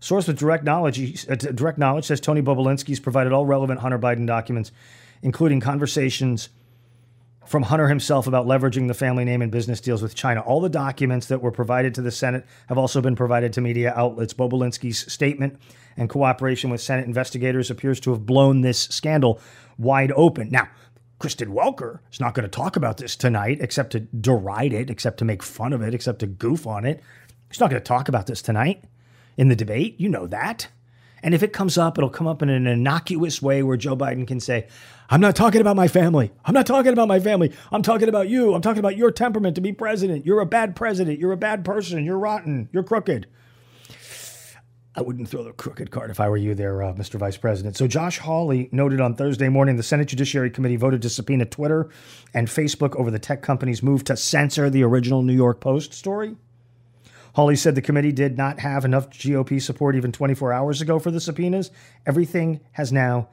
Source 0.00 0.28
with 0.28 0.38
direct 0.38 0.62
knowledge, 0.62 1.28
uh, 1.28 1.34
direct 1.34 1.78
knowledge 1.78 2.04
says 2.04 2.20
Tony 2.20 2.40
Bobulinski's 2.40 3.00
provided 3.00 3.32
all 3.32 3.46
relevant 3.46 3.80
Hunter 3.80 3.98
Biden 3.98 4.26
documents, 4.26 4.70
including 5.22 5.60
conversations 5.60 6.50
from 7.46 7.62
Hunter 7.62 7.88
himself 7.88 8.26
about 8.26 8.46
leveraging 8.46 8.88
the 8.88 8.94
family 8.94 9.24
name 9.24 9.40
in 9.40 9.50
business 9.50 9.80
deals 9.80 10.02
with 10.02 10.14
China. 10.14 10.40
All 10.40 10.60
the 10.60 10.68
documents 10.68 11.28
that 11.28 11.40
were 11.40 11.50
provided 11.50 11.94
to 11.94 12.02
the 12.02 12.10
Senate 12.10 12.44
have 12.68 12.76
also 12.76 13.00
been 13.00 13.16
provided 13.16 13.52
to 13.54 13.60
media 13.60 13.92
outlets. 13.96 14.34
Bobulinski's 14.34 15.10
statement 15.10 15.58
and 15.96 16.10
cooperation 16.10 16.68
with 16.68 16.80
Senate 16.80 17.06
investigators 17.06 17.70
appears 17.70 18.00
to 18.00 18.10
have 18.10 18.26
blown 18.26 18.60
this 18.60 18.82
scandal 18.82 19.40
wide 19.78 20.12
open. 20.14 20.50
Now, 20.50 20.68
Kristen 21.18 21.50
Welker 21.50 22.00
is 22.12 22.20
not 22.20 22.34
going 22.34 22.44
to 22.44 22.48
talk 22.48 22.76
about 22.76 22.98
this 22.98 23.16
tonight, 23.16 23.58
except 23.60 23.92
to 23.92 24.00
deride 24.00 24.72
it, 24.72 24.90
except 24.90 25.18
to 25.18 25.24
make 25.24 25.42
fun 25.42 25.72
of 25.72 25.82
it, 25.82 25.94
except 25.94 26.20
to 26.20 26.26
goof 26.26 26.66
on 26.66 26.84
it. 26.84 27.02
She's 27.50 27.60
not 27.60 27.70
going 27.70 27.82
to 27.82 27.86
talk 27.86 28.08
about 28.08 28.26
this 28.26 28.42
tonight 28.42 28.84
in 29.36 29.48
the 29.48 29.56
debate. 29.56 29.98
You 29.98 30.08
know 30.10 30.26
that. 30.26 30.68
And 31.22 31.34
if 31.34 31.42
it 31.42 31.52
comes 31.52 31.76
up, 31.76 31.98
it'll 31.98 32.10
come 32.10 32.26
up 32.26 32.42
in 32.42 32.48
an 32.48 32.66
innocuous 32.66 33.42
way 33.42 33.62
where 33.62 33.76
Joe 33.76 33.96
Biden 33.96 34.26
can 34.26 34.40
say, 34.40 34.68
I'm 35.10 35.20
not 35.20 35.36
talking 35.36 35.60
about 35.60 35.76
my 35.76 35.88
family. 35.88 36.30
I'm 36.44 36.54
not 36.54 36.66
talking 36.66 36.92
about 36.92 37.08
my 37.08 37.18
family. 37.18 37.52
I'm 37.72 37.82
talking 37.82 38.08
about 38.08 38.28
you. 38.28 38.54
I'm 38.54 38.62
talking 38.62 38.80
about 38.80 38.96
your 38.96 39.10
temperament 39.10 39.54
to 39.54 39.60
be 39.60 39.72
president. 39.72 40.26
You're 40.26 40.40
a 40.40 40.46
bad 40.46 40.76
president. 40.76 41.18
You're 41.18 41.32
a 41.32 41.36
bad 41.36 41.64
person. 41.64 42.04
You're 42.04 42.18
rotten. 42.18 42.68
You're 42.72 42.82
crooked. 42.82 43.26
I 44.94 45.02
wouldn't 45.02 45.28
throw 45.28 45.44
the 45.44 45.52
crooked 45.52 45.92
card 45.92 46.10
if 46.10 46.18
I 46.18 46.28
were 46.28 46.36
you 46.36 46.56
there, 46.56 46.82
uh, 46.82 46.92
Mr. 46.92 47.20
Vice 47.20 47.36
President. 47.36 47.76
So, 47.76 47.86
Josh 47.86 48.18
Hawley 48.18 48.68
noted 48.72 49.00
on 49.00 49.14
Thursday 49.14 49.48
morning 49.48 49.76
the 49.76 49.82
Senate 49.84 50.08
Judiciary 50.08 50.50
Committee 50.50 50.74
voted 50.74 51.02
to 51.02 51.08
subpoena 51.08 51.44
Twitter 51.44 51.88
and 52.34 52.48
Facebook 52.48 52.96
over 52.96 53.08
the 53.08 53.18
tech 53.20 53.40
company's 53.40 53.80
move 53.80 54.02
to 54.04 54.16
censor 54.16 54.68
the 54.68 54.82
original 54.82 55.22
New 55.22 55.34
York 55.34 55.60
Post 55.60 55.94
story. 55.94 56.34
Hawley 57.38 57.54
said 57.54 57.76
the 57.76 57.82
committee 57.82 58.10
did 58.10 58.36
not 58.36 58.58
have 58.58 58.84
enough 58.84 59.10
GOP 59.10 59.62
support 59.62 59.94
even 59.94 60.10
24 60.10 60.52
hours 60.52 60.80
ago 60.80 60.98
for 60.98 61.12
the 61.12 61.20
subpoenas. 61.20 61.70
Everything 62.04 62.58
has 62.72 62.90
now 62.92 63.28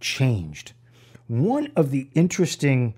changed. 0.00 0.72
One 1.26 1.70
of 1.76 1.90
the 1.90 2.08
interesting 2.14 2.94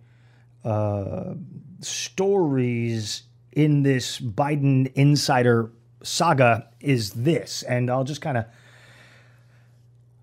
uh, 0.65 1.35
stories 1.81 3.25
in 3.51 3.83
this 3.83 4.21
Biden 4.21 4.93
insider 4.95 5.73
saga 6.05 6.69
is 6.79 7.11
this, 7.11 7.65
and 7.65 7.91
I'll 7.91 8.05
just 8.05 8.21
kind 8.21 8.39
of 8.39 8.45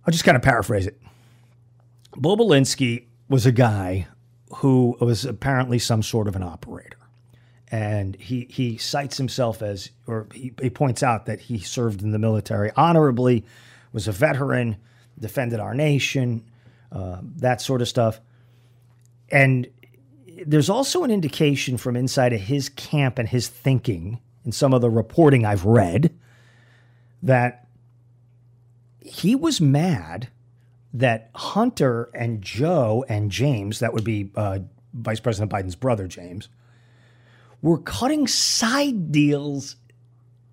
I'll 0.07 0.13
just 0.13 0.23
kind 0.23 0.37
of 0.37 0.41
paraphrase 0.41 0.87
it. 0.87 1.01
Bobulinski 2.13 3.07
was 3.27 3.45
a 3.45 3.51
guy 3.51 4.07
who 4.55 4.95
was 5.01 5.25
apparently 5.25 5.79
some 5.79 6.01
sort 6.01 6.29
of 6.29 6.37
an 6.37 6.43
operator. 6.43 6.98
And 7.71 8.15
he, 8.15 8.47
he 8.49 8.77
cites 8.77 9.17
himself 9.17 9.61
as, 9.61 9.91
or 10.07 10.27
he, 10.33 10.53
he 10.59 10.69
points 10.69 11.03
out 11.03 11.27
that 11.27 11.39
he 11.39 11.59
served 11.59 12.01
in 12.01 12.11
the 12.11 12.19
military 12.19 12.71
honorably, 12.75 13.45
was 13.93 14.07
a 14.07 14.11
veteran, 14.11 14.77
defended 15.19 15.59
our 15.59 15.73
nation, 15.73 16.43
uh, 16.91 17.19
that 17.37 17.61
sort 17.61 17.81
of 17.81 17.87
stuff. 17.87 18.19
And 19.31 19.67
there's 20.45 20.69
also 20.69 21.03
an 21.03 21.11
indication 21.11 21.77
from 21.77 21.95
inside 21.95 22.33
of 22.33 22.41
his 22.41 22.69
camp 22.69 23.19
and 23.19 23.29
his 23.29 23.47
thinking 23.47 24.19
in 24.45 24.51
some 24.51 24.73
of 24.73 24.81
the 24.81 24.89
reporting 24.89 25.45
I've 25.45 25.65
read 25.65 26.17
that 27.21 27.67
he 29.01 29.35
was 29.35 29.59
mad 29.59 30.29
that 30.93 31.29
Hunter 31.35 32.09
and 32.15 32.41
Joe 32.41 33.05
and 33.07 33.29
James, 33.29 33.79
that 33.79 33.93
would 33.93 34.03
be 34.03 34.31
uh, 34.35 34.59
Vice 34.93 35.19
President 35.19 35.51
Biden's 35.51 35.75
brother, 35.75 36.07
James, 36.07 36.49
were 37.61 37.77
cutting 37.77 38.27
side 38.27 39.11
deals 39.11 39.75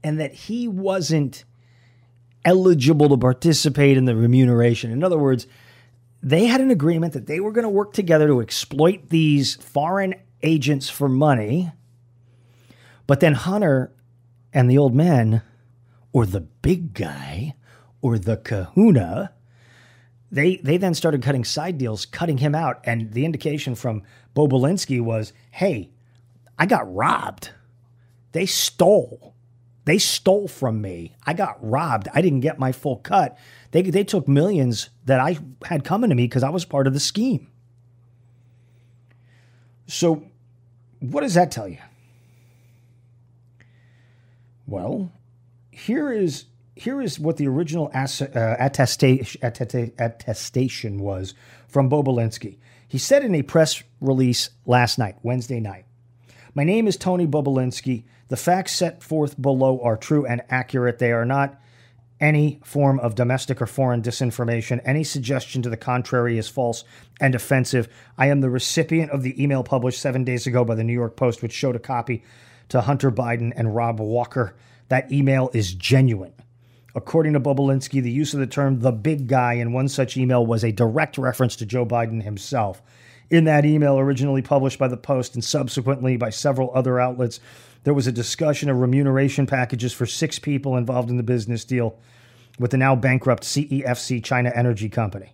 and 0.03 0.21
that 0.21 0.35
he 0.35 0.69
wasn't 0.69 1.45
eligible 2.45 3.09
to 3.09 3.17
participate 3.17 3.97
in 3.97 4.05
the 4.05 4.17
remuneration. 4.17 4.91
In 4.91 5.03
other 5.03 5.19
words, 5.19 5.47
they 6.23 6.47
had 6.47 6.61
an 6.61 6.71
agreement 6.71 7.13
that 7.13 7.27
they 7.27 7.41
were 7.41 7.53
going 7.53 7.65
to 7.65 7.69
work 7.69 7.93
together 7.93 8.27
to 8.29 8.41
exploit 8.41 9.09
these 9.09 9.57
foreign 9.57 10.15
agents 10.43 10.89
for 10.89 11.09
money. 11.09 11.73
But 13.07 13.21
then 13.21 13.35
Hunter 13.35 13.93
and 14.53 14.71
the 14.71 14.79
old 14.79 14.95
man, 14.95 15.43
or 16.13 16.25
the 16.25 16.41
big 16.41 16.95
guy, 16.95 17.55
or 18.01 18.19
the 18.19 18.37
kahuna, 18.37 19.33
they, 20.31 20.57
they 20.57 20.77
then 20.77 20.95
started 20.95 21.23
cutting 21.23 21.45
side 21.45 21.79
deals, 21.79 22.07
cutting 22.07 22.39
him 22.39 22.55
out. 22.55 22.81
And 22.85 23.13
the 23.13 23.25
indication 23.25 23.75
from 23.75 24.03
Bobulinski 24.35 25.01
was 25.01 25.33
hey, 25.51 25.91
I 26.59 26.67
got 26.67 26.93
robbed. 26.93 27.51
They 28.33 28.47
stole. 28.47 29.35
They 29.85 29.99
stole 29.99 30.49
from 30.49 30.81
me. 30.81 31.17
I 31.25 31.33
got 31.33 31.59
robbed. 31.61 32.09
I 32.13 32.21
didn't 32.21 32.41
get 32.41 32.59
my 32.59 32.73
full 32.73 32.97
cut. 32.97 33.39
They, 33.71 33.83
they 33.83 34.05
took 34.05 34.27
millions 34.27 34.91
that 35.05 35.21
I 35.21 35.39
had 35.65 35.85
coming 35.85 36.11
to 36.11 36.17
me 36.17 36.25
because 36.25 36.43
I 36.43 36.51
was 36.51 36.65
part 36.65 36.87
of 36.87 36.93
the 36.93 37.01
scheme. 37.01 37.49
So, 39.87 40.25
what 40.99 41.21
does 41.21 41.35
that 41.35 41.53
tell 41.53 41.69
you? 41.69 41.79
Well, 44.67 45.13
here 45.71 46.11
is 46.11 46.47
here 46.75 47.01
is 47.01 47.19
what 47.19 47.39
the 47.39 47.49
original 47.49 47.91
ass, 47.95 48.21
uh, 48.21 48.57
attestation, 48.59 49.41
attestation 49.43 50.99
was 50.99 51.35
from 51.69 51.89
Bobulinski. 51.89 52.59
He 52.87 52.99
said 52.99 53.25
in 53.25 53.35
a 53.35 53.43
press 53.43 53.83
release 54.01 54.51
last 54.67 54.99
night, 54.99 55.17
Wednesday 55.23 55.59
night, 55.59 55.87
My 56.57 56.65
name 56.65 56.89
is 56.89 56.97
Tony 56.97 57.27
Bobulinski. 57.27 58.05
The 58.29 58.37
facts 58.39 58.73
set 58.73 59.03
forth 59.03 59.39
below 59.39 59.79
are 59.83 59.99
true 59.99 60.25
and 60.25 60.41
accurate. 60.49 60.99
They 60.99 61.13
are 61.13 61.27
not 61.27 61.61
any 62.19 62.61
form 62.65 62.99
of 63.01 63.15
domestic 63.15 63.61
or 63.61 63.67
foreign 63.67 64.01
disinformation. 64.01 64.81
Any 64.83 65.05
suggestion 65.05 65.61
to 65.61 65.69
the 65.69 65.77
contrary 65.77 66.39
is 66.39 66.49
false 66.49 66.83
and 67.21 67.35
offensive. 67.35 67.89
I 68.17 68.29
am 68.29 68.41
the 68.41 68.49
recipient 68.49 69.11
of 69.11 69.23
the 69.23 69.41
email 69.41 69.63
published 69.65 70.01
seven 70.01 70.25
days 70.25 70.47
ago 70.47 70.65
by 70.65 70.77
the 70.77 70.83
New 70.83 70.95
York 70.95 71.15
Post, 71.15 71.43
which 71.43 71.53
showed 71.53 71.77
a 71.77 71.79
copy 71.79 72.25
to 72.71 72.81
Hunter 72.81 73.13
Biden 73.13 73.53
and 73.55 73.77
Rob 73.77 74.01
Walker. 74.01 74.57
That 74.89 75.13
email 75.13 75.51
is 75.53 75.75
genuine. 75.75 76.33
According 76.95 77.35
to 77.35 77.41
Bobulinski, 77.41 78.03
the 78.03 78.11
use 78.11 78.33
of 78.33 78.41
the 78.41 78.47
term 78.47 78.81
the 78.81 78.93
big 78.93 79.27
guy 79.27 79.53
in 79.53 79.75
one 79.75 79.89
such 79.89 80.17
email 80.17 80.47
was 80.47 80.65
a 80.65 80.73
direct 80.73 81.19
reference 81.19 81.55
to 81.57 81.67
Joe 81.67 81.85
Biden 81.85 82.23
himself. 82.23 82.81
In 83.31 83.45
that 83.45 83.65
email, 83.65 83.99
originally 83.99 84.43
published 84.43 84.79
by 84.79 84.89
the 84.89 84.97
Post 84.97 85.35
and 85.35 85.43
subsequently 85.43 86.17
by 86.17 86.31
several 86.31 86.71
other 86.75 87.01
outlets, 87.01 87.41
there 87.83 87.95
was 87.95 88.07
a 88.07 88.13
discussion 88.13 88.69
of 88.69 88.79
remuneration 88.79 89.47
packages 89.47 89.93
for 89.93 90.07
six 90.07 90.39
people 90.39 90.77
involved 90.77 91.11
in 91.11 91.17
the 91.17 91.23
business 91.23 91.65
deal 91.65 91.99
with 92.59 92.71
the 92.71 92.77
now 92.77 92.95
bankrupt 92.95 93.43
CEFC 93.43 94.23
China 94.25 94.53
Energy 94.55 94.89
Company. 94.89 95.33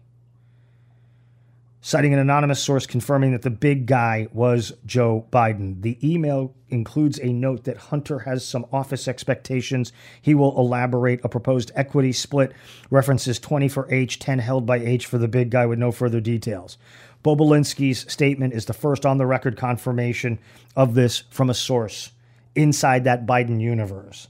Citing 1.84 2.12
an 2.12 2.20
anonymous 2.20 2.62
source 2.62 2.86
confirming 2.86 3.32
that 3.32 3.42
the 3.42 3.50
big 3.50 3.86
guy 3.86 4.28
was 4.32 4.72
Joe 4.86 5.26
Biden. 5.32 5.82
The 5.82 5.98
email 6.08 6.54
includes 6.68 7.18
a 7.18 7.32
note 7.32 7.64
that 7.64 7.76
Hunter 7.76 8.20
has 8.20 8.46
some 8.46 8.66
office 8.72 9.08
expectations. 9.08 9.92
He 10.20 10.32
will 10.32 10.56
elaborate 10.56 11.20
a 11.24 11.28
proposed 11.28 11.72
equity 11.74 12.12
split, 12.12 12.52
references 12.88 13.40
20 13.40 13.66
for 13.66 13.92
H, 13.92 14.20
10 14.20 14.38
held 14.38 14.64
by 14.64 14.78
H 14.78 15.06
for 15.06 15.18
the 15.18 15.26
big 15.26 15.50
guy 15.50 15.66
with 15.66 15.80
no 15.80 15.90
further 15.90 16.20
details. 16.20 16.78
Bobulinski's 17.24 18.10
statement 18.12 18.52
is 18.52 18.64
the 18.66 18.72
first 18.72 19.06
on 19.06 19.18
the 19.18 19.26
record 19.26 19.56
confirmation 19.56 20.38
of 20.74 20.94
this 20.94 21.20
from 21.30 21.50
a 21.50 21.54
source 21.54 22.10
inside 22.54 23.04
that 23.04 23.26
Biden 23.26 23.60
universe. 23.60 24.28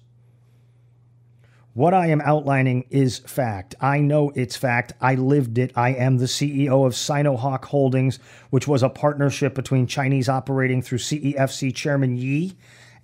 What 1.74 1.94
I 1.94 2.08
am 2.08 2.20
outlining 2.20 2.84
is 2.90 3.20
fact. 3.20 3.74
I 3.80 4.00
know 4.00 4.30
it's 4.34 4.56
fact. 4.56 4.92
I 5.00 5.14
lived 5.14 5.56
it. 5.56 5.72
I 5.74 5.94
am 5.94 6.18
the 6.18 6.26
CEO 6.26 6.86
of 6.86 6.92
Sinohawk 6.92 7.64
Holdings, 7.64 8.18
which 8.50 8.68
was 8.68 8.82
a 8.82 8.90
partnership 8.90 9.54
between 9.54 9.86
Chinese 9.86 10.28
operating 10.28 10.82
through 10.82 10.98
CEFC 10.98 11.74
Chairman 11.74 12.16
Yi 12.18 12.54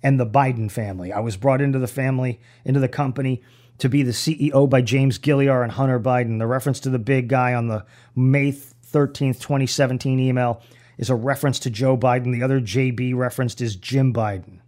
and 0.03 0.19
the 0.19 0.25
Biden 0.25 0.69
family. 0.69 1.11
I 1.11 1.19
was 1.19 1.35
brought 1.35 1.61
into 1.61 1.79
the 1.79 1.87
family, 1.87 2.39
into 2.63 2.79
the 2.79 2.87
company 2.87 3.41
to 3.79 3.89
be 3.89 4.03
the 4.03 4.11
CEO 4.11 4.69
by 4.69 4.83
James 4.83 5.17
Gilliar 5.17 5.63
and 5.63 5.71
Hunter 5.71 5.99
Biden. 5.99 6.37
The 6.37 6.45
reference 6.45 6.79
to 6.81 6.91
the 6.91 6.99
big 6.99 7.27
guy 7.27 7.55
on 7.55 7.69
the 7.69 7.85
May 8.15 8.51
13th, 8.91 9.39
2017 9.39 10.19
email 10.19 10.61
is 10.97 11.09
a 11.09 11.15
reference 11.15 11.59
to 11.59 11.69
Joe 11.69 11.97
Biden. 11.97 12.33
The 12.33 12.43
other 12.43 12.59
JB 12.59 13.15
referenced 13.15 13.61
is 13.61 13.75
Jim 13.75 14.13
Biden. 14.13 14.59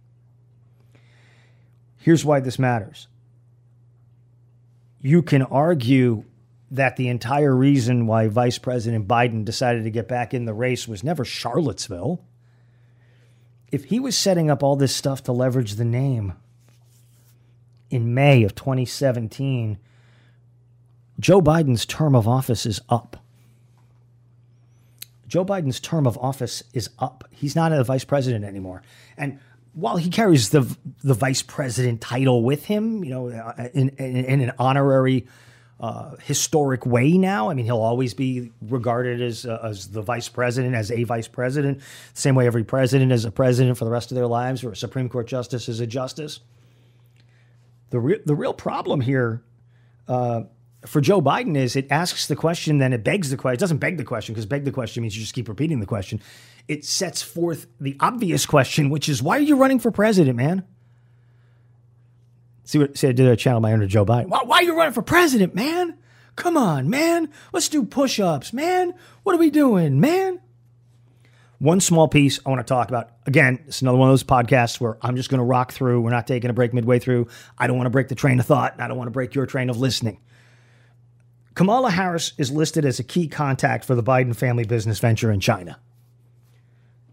Here's 1.98 2.24
why 2.24 2.40
this 2.40 2.58
matters. 2.58 3.06
You 5.00 5.22
can 5.22 5.42
argue 5.42 6.24
that 6.70 6.96
the 6.96 7.08
entire 7.08 7.54
reason 7.54 8.06
why 8.06 8.28
Vice 8.28 8.56
President 8.56 9.06
Biden 9.06 9.44
decided 9.44 9.84
to 9.84 9.90
get 9.90 10.08
back 10.08 10.32
in 10.32 10.46
the 10.46 10.54
race 10.54 10.88
was 10.88 11.04
never 11.04 11.24
Charlottesville. 11.24 12.24
If 13.70 13.84
he 13.84 14.00
was 14.00 14.16
setting 14.16 14.50
up 14.50 14.62
all 14.62 14.76
this 14.76 14.96
stuff 14.96 15.22
to 15.24 15.32
leverage 15.32 15.74
the 15.74 15.84
name 15.84 16.32
in 17.90 18.14
May 18.14 18.42
of 18.42 18.54
2017, 18.54 19.78
Joe 21.20 21.42
Biden's 21.42 21.84
term 21.84 22.14
of 22.14 22.26
office 22.26 22.64
is 22.64 22.80
up. 22.88 23.21
Joe 25.32 25.46
Biden's 25.46 25.80
term 25.80 26.06
of 26.06 26.18
office 26.18 26.62
is 26.74 26.90
up. 26.98 27.24
He's 27.30 27.56
not 27.56 27.72
a 27.72 27.82
vice 27.84 28.04
president 28.04 28.44
anymore. 28.44 28.82
And 29.16 29.38
while 29.72 29.96
he 29.96 30.10
carries 30.10 30.50
the 30.50 30.76
the 31.02 31.14
vice 31.14 31.40
president 31.40 32.02
title 32.02 32.42
with 32.42 32.66
him, 32.66 33.02
you 33.02 33.08
know, 33.08 33.30
uh, 33.30 33.68
in, 33.72 33.88
in, 33.96 34.16
in 34.26 34.40
an 34.42 34.52
honorary, 34.58 35.26
uh, 35.80 36.16
historic 36.22 36.84
way 36.84 37.16
now. 37.16 37.48
I 37.48 37.54
mean, 37.54 37.64
he'll 37.64 37.80
always 37.80 38.12
be 38.12 38.52
regarded 38.60 39.22
as 39.22 39.46
uh, 39.46 39.58
as 39.64 39.88
the 39.88 40.02
vice 40.02 40.28
president, 40.28 40.74
as 40.74 40.90
a 40.90 41.04
vice 41.04 41.28
president, 41.28 41.80
same 42.12 42.34
way 42.34 42.46
every 42.46 42.62
president 42.62 43.10
is 43.10 43.24
a 43.24 43.30
president 43.30 43.78
for 43.78 43.86
the 43.86 43.90
rest 43.90 44.10
of 44.10 44.16
their 44.16 44.26
lives, 44.26 44.62
or 44.62 44.72
a 44.72 44.76
Supreme 44.76 45.08
Court 45.08 45.26
justice 45.26 45.66
is 45.66 45.80
a 45.80 45.86
justice. 45.86 46.40
The 47.88 48.00
re- 48.00 48.20
the 48.26 48.34
real 48.34 48.52
problem 48.52 49.00
here. 49.00 49.42
Uh, 50.06 50.42
for 50.86 51.00
Joe 51.00 51.22
Biden 51.22 51.56
is 51.56 51.76
it 51.76 51.86
asks 51.90 52.26
the 52.26 52.36
question, 52.36 52.78
then 52.78 52.92
it 52.92 53.04
begs 53.04 53.30
the 53.30 53.36
question. 53.36 53.54
It 53.54 53.60
doesn't 53.60 53.78
beg 53.78 53.96
the 53.98 54.04
question 54.04 54.34
because 54.34 54.46
beg 54.46 54.64
the 54.64 54.72
question 54.72 55.02
means 55.02 55.16
you 55.16 55.22
just 55.22 55.34
keep 55.34 55.48
repeating 55.48 55.80
the 55.80 55.86
question 55.86 56.20
it 56.68 56.84
sets 56.84 57.22
forth 57.22 57.66
the 57.80 57.96
obvious 58.00 58.46
question, 58.46 58.90
which 58.90 59.08
is 59.08 59.22
why 59.22 59.38
are 59.38 59.42
you 59.42 59.56
running 59.56 59.78
for 59.78 59.90
president, 59.90 60.36
man? 60.36 60.64
See 62.64 62.78
what 62.78 62.96
see 62.96 63.08
I 63.08 63.12
did 63.12 63.26
a 63.26 63.36
channel 63.36 63.60
my 63.60 63.74
to 63.74 63.86
Joe 63.86 64.06
Biden. 64.06 64.28
Why, 64.28 64.42
why 64.44 64.56
are 64.58 64.62
you 64.62 64.76
running 64.76 64.94
for 64.94 65.02
president, 65.02 65.54
man? 65.54 65.98
Come 66.36 66.56
on, 66.56 66.88
man. 66.88 67.28
Let's 67.52 67.68
do 67.68 67.84
push-ups, 67.84 68.52
man. 68.52 68.94
What 69.22 69.34
are 69.34 69.38
we 69.38 69.50
doing, 69.50 70.00
man? 70.00 70.40
One 71.58 71.80
small 71.80 72.08
piece 72.08 72.40
I 72.44 72.48
want 72.48 72.60
to 72.60 72.64
talk 72.64 72.88
about. 72.88 73.10
Again, 73.26 73.62
it's 73.66 73.82
another 73.82 73.98
one 73.98 74.08
of 74.08 74.12
those 74.12 74.24
podcasts 74.24 74.80
where 74.80 74.96
I'm 75.02 75.16
just 75.16 75.28
going 75.28 75.38
to 75.38 75.44
rock 75.44 75.72
through. 75.72 76.00
We're 76.00 76.10
not 76.10 76.26
taking 76.26 76.48
a 76.48 76.54
break 76.54 76.72
midway 76.72 76.98
through. 76.98 77.28
I 77.58 77.66
don't 77.66 77.76
want 77.76 77.86
to 77.86 77.90
break 77.90 78.08
the 78.08 78.14
train 78.14 78.40
of 78.40 78.46
thought, 78.46 78.80
I 78.80 78.88
don't 78.88 78.96
want 78.96 79.08
to 79.08 79.12
break 79.12 79.34
your 79.34 79.46
train 79.46 79.68
of 79.68 79.78
listening. 79.78 80.20
Kamala 81.54 81.90
Harris 81.90 82.32
is 82.38 82.50
listed 82.50 82.84
as 82.84 82.98
a 82.98 83.04
key 83.04 83.28
contact 83.28 83.84
for 83.84 83.94
the 83.94 84.02
Biden 84.02 84.34
family 84.34 84.64
business 84.64 84.98
venture 84.98 85.30
in 85.30 85.40
China. 85.40 85.78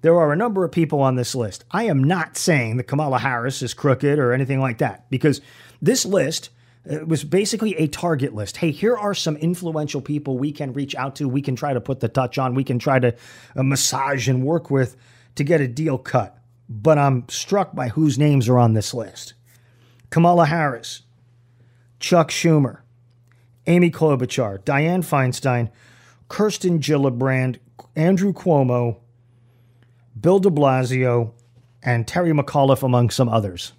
There 0.01 0.17
are 0.17 0.31
a 0.31 0.37
number 0.37 0.63
of 0.63 0.71
people 0.71 1.01
on 1.01 1.15
this 1.15 1.35
list. 1.35 1.65
I 1.71 1.83
am 1.83 2.03
not 2.03 2.37
saying 2.37 2.77
that 2.77 2.85
Kamala 2.85 3.19
Harris 3.19 3.61
is 3.61 3.73
crooked 3.73 4.17
or 4.17 4.31
anything 4.31 4.61
like 4.61 4.77
that 4.77 5.09
because 5.09 5.41
this 5.81 6.05
list 6.05 6.51
uh, 6.89 7.05
was 7.05 7.25
basically 7.25 7.75
a 7.75 7.87
target 7.87 8.33
list. 8.33 8.57
Hey, 8.57 8.71
here 8.71 8.95
are 8.95 9.13
some 9.13 9.35
influential 9.37 9.99
people 9.99 10.37
we 10.37 10.53
can 10.53 10.71
reach 10.71 10.95
out 10.95 11.17
to, 11.17 11.27
we 11.27 11.41
can 11.41 11.57
try 11.57 11.73
to 11.73 11.81
put 11.81 11.99
the 11.99 12.07
touch 12.07 12.37
on, 12.37 12.55
we 12.55 12.63
can 12.63 12.79
try 12.79 12.97
to 12.99 13.13
uh, 13.57 13.63
massage 13.63 14.29
and 14.29 14.45
work 14.45 14.71
with 14.71 14.95
to 15.35 15.43
get 15.43 15.59
a 15.59 15.67
deal 15.67 15.97
cut. 15.97 16.37
But 16.69 16.97
I'm 16.97 17.27
struck 17.27 17.75
by 17.75 17.89
whose 17.89 18.17
names 18.17 18.47
are 18.47 18.59
on 18.59 18.73
this 18.73 18.93
list 18.93 19.33
Kamala 20.09 20.45
Harris, 20.45 21.01
Chuck 21.99 22.29
Schumer, 22.29 22.79
Amy 23.69 23.91
Klobuchar, 23.91 24.59
Dianne 24.63 25.05
Feinstein, 25.05 25.69
Kirsten 26.27 26.79
Gillibrand, 26.79 27.59
Andrew 27.95 28.33
Cuomo, 28.33 28.97
Bill 30.19 30.39
de 30.39 30.49
Blasio, 30.49 31.31
and 31.83 32.07
Terry 32.07 32.31
McAuliffe, 32.31 32.83
among 32.83 33.11
some 33.11 33.29
others. 33.29 33.73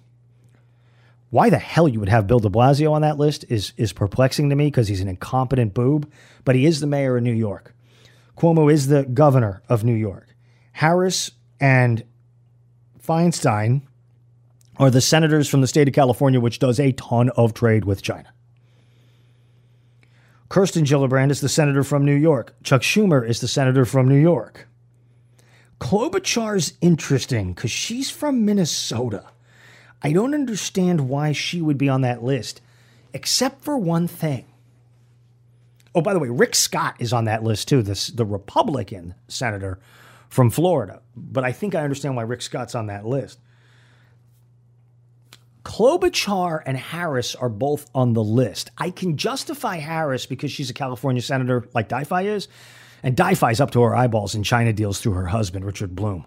Why 1.29 1.49
the 1.49 1.59
hell 1.59 1.89
you 1.89 1.99
would 1.99 2.09
have 2.09 2.25
Bill 2.25 2.39
de 2.39 2.49
Blasio 2.49 2.93
on 2.93 3.01
that 3.01 3.17
list 3.17 3.45
is, 3.49 3.73
is 3.75 3.91
perplexing 3.93 4.49
to 4.49 4.55
me 4.55 4.67
because 4.67 4.87
he's 4.87 5.01
an 5.01 5.09
incompetent 5.09 5.73
boob, 5.73 6.11
but 6.45 6.55
he 6.55 6.65
is 6.65 6.79
the 6.79 6.87
mayor 6.87 7.17
of 7.17 7.23
New 7.23 7.33
York. 7.33 7.75
Cuomo 8.37 8.71
is 8.71 8.87
the 8.87 9.03
governor 9.03 9.61
of 9.67 9.83
New 9.83 9.93
York. 9.93 10.35
Harris 10.71 11.31
and 11.59 12.03
Feinstein 13.05 13.81
are 14.77 14.89
the 14.89 15.01
senators 15.01 15.49
from 15.49 15.59
the 15.59 15.67
state 15.67 15.89
of 15.89 15.93
California, 15.93 16.39
which 16.39 16.59
does 16.59 16.79
a 16.79 16.93
ton 16.93 17.29
of 17.31 17.53
trade 17.53 17.83
with 17.83 18.01
China. 18.01 18.33
Kirsten 20.51 20.83
Gillibrand 20.83 21.31
is 21.31 21.39
the 21.39 21.47
senator 21.47 21.81
from 21.81 22.03
New 22.03 22.13
York. 22.13 22.53
Chuck 22.61 22.81
Schumer 22.81 23.25
is 23.25 23.39
the 23.39 23.47
senator 23.47 23.85
from 23.85 24.09
New 24.09 24.19
York. 24.19 24.67
Klobuchar's 25.79 26.73
interesting 26.81 27.53
because 27.53 27.71
she's 27.71 28.11
from 28.11 28.43
Minnesota. 28.43 29.27
I 30.01 30.11
don't 30.11 30.33
understand 30.33 31.07
why 31.07 31.31
she 31.31 31.61
would 31.61 31.77
be 31.77 31.87
on 31.87 32.01
that 32.01 32.21
list, 32.21 32.59
except 33.13 33.63
for 33.63 33.77
one 33.77 34.09
thing. 34.09 34.43
Oh, 35.95 36.01
by 36.01 36.11
the 36.11 36.19
way, 36.19 36.27
Rick 36.27 36.55
Scott 36.55 36.97
is 36.99 37.13
on 37.13 37.23
that 37.23 37.45
list 37.45 37.69
too, 37.69 37.81
the, 37.81 38.11
the 38.13 38.25
Republican 38.25 39.15
senator 39.29 39.79
from 40.27 40.49
Florida. 40.49 41.01
But 41.15 41.45
I 41.45 41.53
think 41.53 41.75
I 41.75 41.83
understand 41.83 42.17
why 42.17 42.23
Rick 42.23 42.41
Scott's 42.41 42.75
on 42.75 42.87
that 42.87 43.05
list. 43.05 43.39
Klobuchar 45.63 46.61
and 46.65 46.77
Harris 46.77 47.35
are 47.35 47.49
both 47.49 47.89
on 47.93 48.13
the 48.13 48.23
list. 48.23 48.71
I 48.77 48.89
can 48.89 49.17
justify 49.17 49.77
Harris 49.77 50.25
because 50.25 50.51
she's 50.51 50.69
a 50.69 50.73
California 50.73 51.21
senator 51.21 51.67
like 51.73 51.89
DiFi 51.89 52.25
is, 52.25 52.47
and 53.03 53.15
DiFi's 53.15 53.61
up 53.61 53.71
to 53.71 53.81
her 53.81 53.95
eyeballs 53.95 54.35
in 54.35 54.43
China 54.43 54.73
deals 54.73 54.99
through 54.99 55.13
her 55.13 55.27
husband, 55.27 55.65
Richard 55.65 55.95
Blum. 55.95 56.25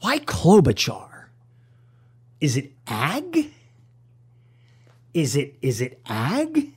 Why 0.00 0.18
Klobuchar? 0.18 1.26
Is 2.40 2.56
it 2.56 2.72
ag? 2.86 3.52
Is 5.12 5.36
it 5.36 5.56
is 5.60 5.80
it 5.80 6.00
ag? 6.06 6.72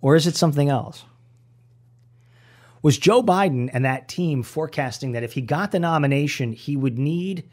Or 0.00 0.16
is 0.16 0.26
it 0.26 0.36
something 0.36 0.68
else? 0.68 1.04
Was 2.82 2.98
Joe 2.98 3.22
Biden 3.22 3.70
and 3.72 3.84
that 3.84 4.08
team 4.08 4.42
forecasting 4.42 5.12
that 5.12 5.22
if 5.22 5.32
he 5.32 5.40
got 5.40 5.70
the 5.70 5.78
nomination, 5.78 6.52
he 6.52 6.76
would 6.76 6.98
need 6.98 7.48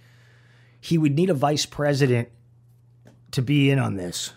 he 0.81 0.97
would 0.97 1.15
need 1.15 1.29
a 1.29 1.33
vice 1.33 1.65
president 1.65 2.27
to 3.31 3.41
be 3.41 3.69
in 3.69 3.79
on 3.79 3.95
this? 3.95 4.33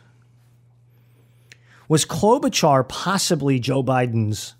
Was 1.89 2.05
Klobuchar 2.05 2.89
possibly 2.89 3.59
Joe 3.59 3.83
Biden's 3.83 4.55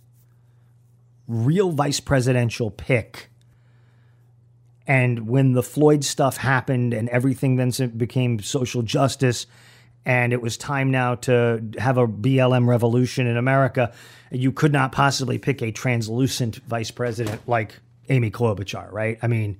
real 1.29 1.71
vice 1.71 2.01
presidential 2.01 2.71
pick? 2.71 3.31
And 4.87 5.29
when 5.29 5.53
the 5.53 5.63
Floyd 5.63 6.05
stuff 6.05 6.37
happened 6.37 6.93
and 6.93 7.09
everything 7.09 7.57
then 7.57 7.71
became 7.97 8.41
social 8.41 8.83
justice, 8.83 9.47
and 10.05 10.33
it 10.33 10.43
was 10.43 10.59
time 10.59 10.91
now 10.91 11.15
to 11.15 11.63
have 11.79 11.97
a 11.97 12.07
BLM 12.07 12.67
revolution 12.67 13.27
in 13.27 13.39
America, 13.39 13.95
you 14.31 14.53
could 14.53 14.73
not 14.73 14.93
possibly 14.93 15.39
pick 15.39 15.63
a 15.63 15.71
translucent 15.71 16.57
vice 16.67 16.91
president 16.91 17.47
like 17.49 17.81
Amy 18.11 18.31
Klobuchar, 18.31 18.93
right? 18.93 19.19
I 19.23 19.29
mean, 19.29 19.59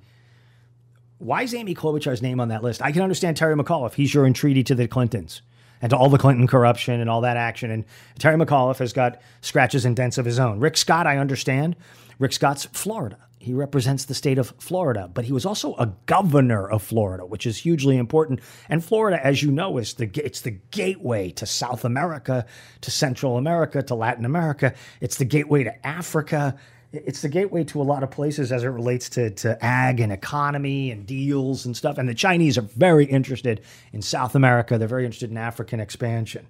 why 1.17 1.43
is 1.43 1.53
Amy 1.53 1.75
Klobuchar's 1.75 2.21
name 2.21 2.39
on 2.39 2.49
that 2.49 2.63
list? 2.63 2.81
I 2.81 2.91
can 2.91 3.01
understand 3.01 3.37
Terry 3.37 3.55
McAuliffe. 3.55 3.93
He's 3.93 4.13
your 4.13 4.25
entreaty 4.25 4.63
to 4.63 4.75
the 4.75 4.87
Clintons 4.87 5.41
and 5.81 5.89
to 5.89 5.97
all 5.97 6.09
the 6.09 6.17
Clinton 6.17 6.47
corruption 6.47 6.99
and 6.99 7.09
all 7.09 7.21
that 7.21 7.37
action. 7.37 7.71
And 7.71 7.85
Terry 8.19 8.37
McAuliffe 8.37 8.79
has 8.79 8.93
got 8.93 9.21
scratches 9.41 9.85
and 9.85 9.95
dents 9.95 10.17
of 10.17 10.25
his 10.25 10.39
own. 10.39 10.59
Rick 10.59 10.77
Scott, 10.77 11.07
I 11.07 11.17
understand. 11.17 11.75
Rick 12.19 12.33
Scott's 12.33 12.65
Florida. 12.65 13.17
He 13.45 13.53
represents 13.53 14.05
the 14.05 14.15
state 14.15 14.39
of 14.39 14.55
Florida, 14.57 15.07
but 15.13 15.25
he 15.25 15.31
was 15.31 15.45
also 15.45 15.75
a 15.75 15.93
governor 16.07 16.67
of 16.67 16.81
Florida, 16.81 17.23
which 17.27 17.45
is 17.45 17.59
hugely 17.59 17.95
important. 17.95 18.39
And 18.69 18.83
Florida, 18.83 19.23
as 19.23 19.43
you 19.43 19.51
know, 19.51 19.77
is 19.77 19.93
the 19.93 20.09
it's 20.15 20.41
the 20.41 20.57
gateway 20.71 21.29
to 21.33 21.45
South 21.45 21.85
America, 21.85 22.47
to 22.81 22.89
Central 22.89 23.37
America, 23.37 23.83
to 23.83 23.93
Latin 23.93 24.25
America. 24.25 24.73
It's 24.99 25.17
the 25.17 25.25
gateway 25.25 25.63
to 25.63 25.85
Africa. 25.85 26.57
It's 26.95 27.21
the 27.21 27.29
gateway 27.29 27.63
to 27.65 27.81
a 27.81 27.83
lot 27.83 28.03
of 28.03 28.11
places 28.11 28.51
as 28.51 28.63
it 28.63 28.67
relates 28.67 29.09
to, 29.09 29.29
to 29.31 29.63
ag 29.63 29.99
and 29.99 30.11
economy 30.11 30.91
and 30.91 31.05
deals 31.05 31.65
and 31.65 31.75
stuff. 31.75 31.97
And 31.97 32.07
the 32.07 32.13
Chinese 32.13 32.57
are 32.57 32.61
very 32.61 33.05
interested 33.05 33.61
in 33.91 34.01
South 34.01 34.35
America. 34.35 34.77
They're 34.77 34.87
very 34.87 35.05
interested 35.05 35.31
in 35.31 35.37
African 35.37 35.79
expansion. 35.79 36.47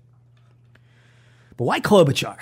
But 1.58 1.66
why 1.66 1.80
Klobuchar? 1.80 2.38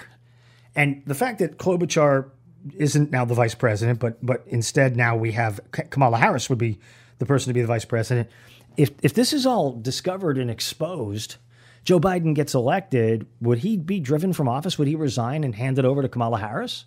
And 0.75 1.03
the 1.05 1.15
fact 1.15 1.39
that 1.39 1.57
Klobuchar 1.57 2.29
isn't 2.77 3.11
now 3.11 3.25
the 3.25 3.33
vice 3.33 3.55
president, 3.55 3.99
but 3.99 4.23
but 4.25 4.43
instead 4.47 4.95
now 4.95 5.15
we 5.15 5.33
have 5.33 5.59
Kamala 5.71 6.17
Harris 6.17 6.49
would 6.49 6.57
be 6.57 6.79
the 7.19 7.25
person 7.25 7.49
to 7.49 7.53
be 7.53 7.61
the 7.61 7.67
vice 7.67 7.85
president. 7.85 8.29
If 8.77 8.91
if 9.01 9.13
this 9.13 9.33
is 9.33 9.45
all 9.45 9.73
discovered 9.73 10.37
and 10.37 10.49
exposed, 10.49 11.35
Joe 11.83 11.99
Biden 11.99 12.33
gets 12.33 12.53
elected, 12.53 13.27
would 13.41 13.59
he 13.59 13.77
be 13.77 13.99
driven 13.99 14.33
from 14.33 14.47
office? 14.47 14.79
Would 14.79 14.87
he 14.87 14.95
resign 14.95 15.43
and 15.43 15.53
hand 15.53 15.77
it 15.77 15.85
over 15.85 16.01
to 16.01 16.09
Kamala 16.09 16.39
Harris? 16.39 16.85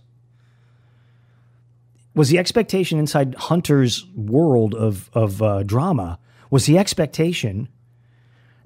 Was 2.17 2.31
the 2.31 2.39
expectation 2.39 2.99
inside 2.99 3.37
Hunter's 3.37 4.05
world 4.17 4.75
of 4.75 5.09
of 5.13 5.41
uh, 5.41 5.63
drama 5.63 6.19
was 6.51 6.67
the 6.67 6.79
expectation 6.79 7.69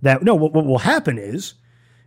that 0.00 0.22
no, 0.22 0.34
what, 0.34 0.52
what 0.52 0.64
will 0.64 0.78
happen 0.78 1.18
is 1.18 1.54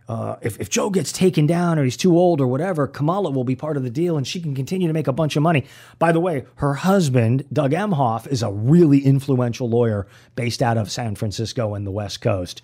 uh, 0.08 0.36
if, 0.42 0.60
if 0.60 0.68
Joe 0.68 0.90
gets 0.90 1.12
taken 1.12 1.46
down 1.46 1.78
or 1.78 1.84
he's 1.84 1.96
too 1.96 2.16
old 2.18 2.40
or 2.40 2.46
whatever, 2.46 2.86
Kamala 2.86 3.30
will 3.30 3.44
be 3.44 3.56
part 3.56 3.76
of 3.76 3.82
the 3.82 3.90
deal 3.90 4.16
and 4.16 4.26
she 4.26 4.40
can 4.40 4.54
continue 4.54 4.86
to 4.86 4.92
make 4.92 5.06
a 5.06 5.12
bunch 5.12 5.36
of 5.36 5.42
money. 5.42 5.64
By 5.98 6.12
the 6.12 6.20
way, 6.20 6.44
her 6.56 6.74
husband, 6.74 7.44
Doug 7.52 7.72
Emhoff, 7.72 8.26
is 8.26 8.42
a 8.42 8.50
really 8.50 9.00
influential 9.00 9.68
lawyer 9.68 10.06
based 10.36 10.62
out 10.62 10.76
of 10.76 10.90
San 10.90 11.14
Francisco 11.14 11.74
and 11.74 11.86
the 11.86 11.90
West 11.90 12.20
Coast. 12.20 12.60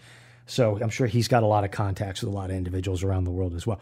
So 0.47 0.79
I'm 0.83 0.91
sure 0.91 1.07
he's 1.07 1.29
got 1.29 1.43
a 1.43 1.47
lot 1.47 1.65
of 1.65 1.71
contacts 1.71 2.21
with 2.21 2.33
a 2.33 2.37
lot 2.37 2.51
of 2.51 2.57
individuals 2.57 3.03
around 3.03 3.25
the 3.25 3.31
world 3.31 3.55
as 3.55 3.67
well. 3.67 3.81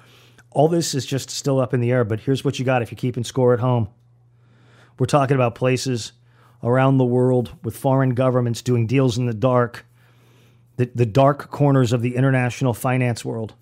All 0.50 0.68
this 0.68 0.94
is 0.94 1.04
just 1.04 1.30
still 1.30 1.60
up 1.60 1.74
in 1.74 1.80
the 1.80 1.90
air, 1.90 2.04
but 2.04 2.20
here's 2.20 2.44
what 2.44 2.58
you 2.58 2.64
got 2.64 2.82
if 2.82 2.90
you're 2.92 2.96
keeping 2.96 3.24
score 3.24 3.54
at 3.54 3.60
home. 3.60 3.88
We're 4.98 5.06
talking 5.06 5.34
about 5.34 5.54
places 5.54 6.12
around 6.62 6.98
the 6.98 7.04
world 7.04 7.56
with 7.62 7.76
foreign 7.76 8.14
governments 8.14 8.62
doing 8.62 8.86
deals 8.86 9.16
in 9.16 9.26
the 9.26 9.34
dark 9.34 9.84
the, 10.78 10.88
the 10.94 11.06
dark 11.06 11.50
corners 11.50 11.92
of 11.92 12.02
the 12.02 12.14
international 12.14 12.72
finance 12.72 13.24
world. 13.24 13.54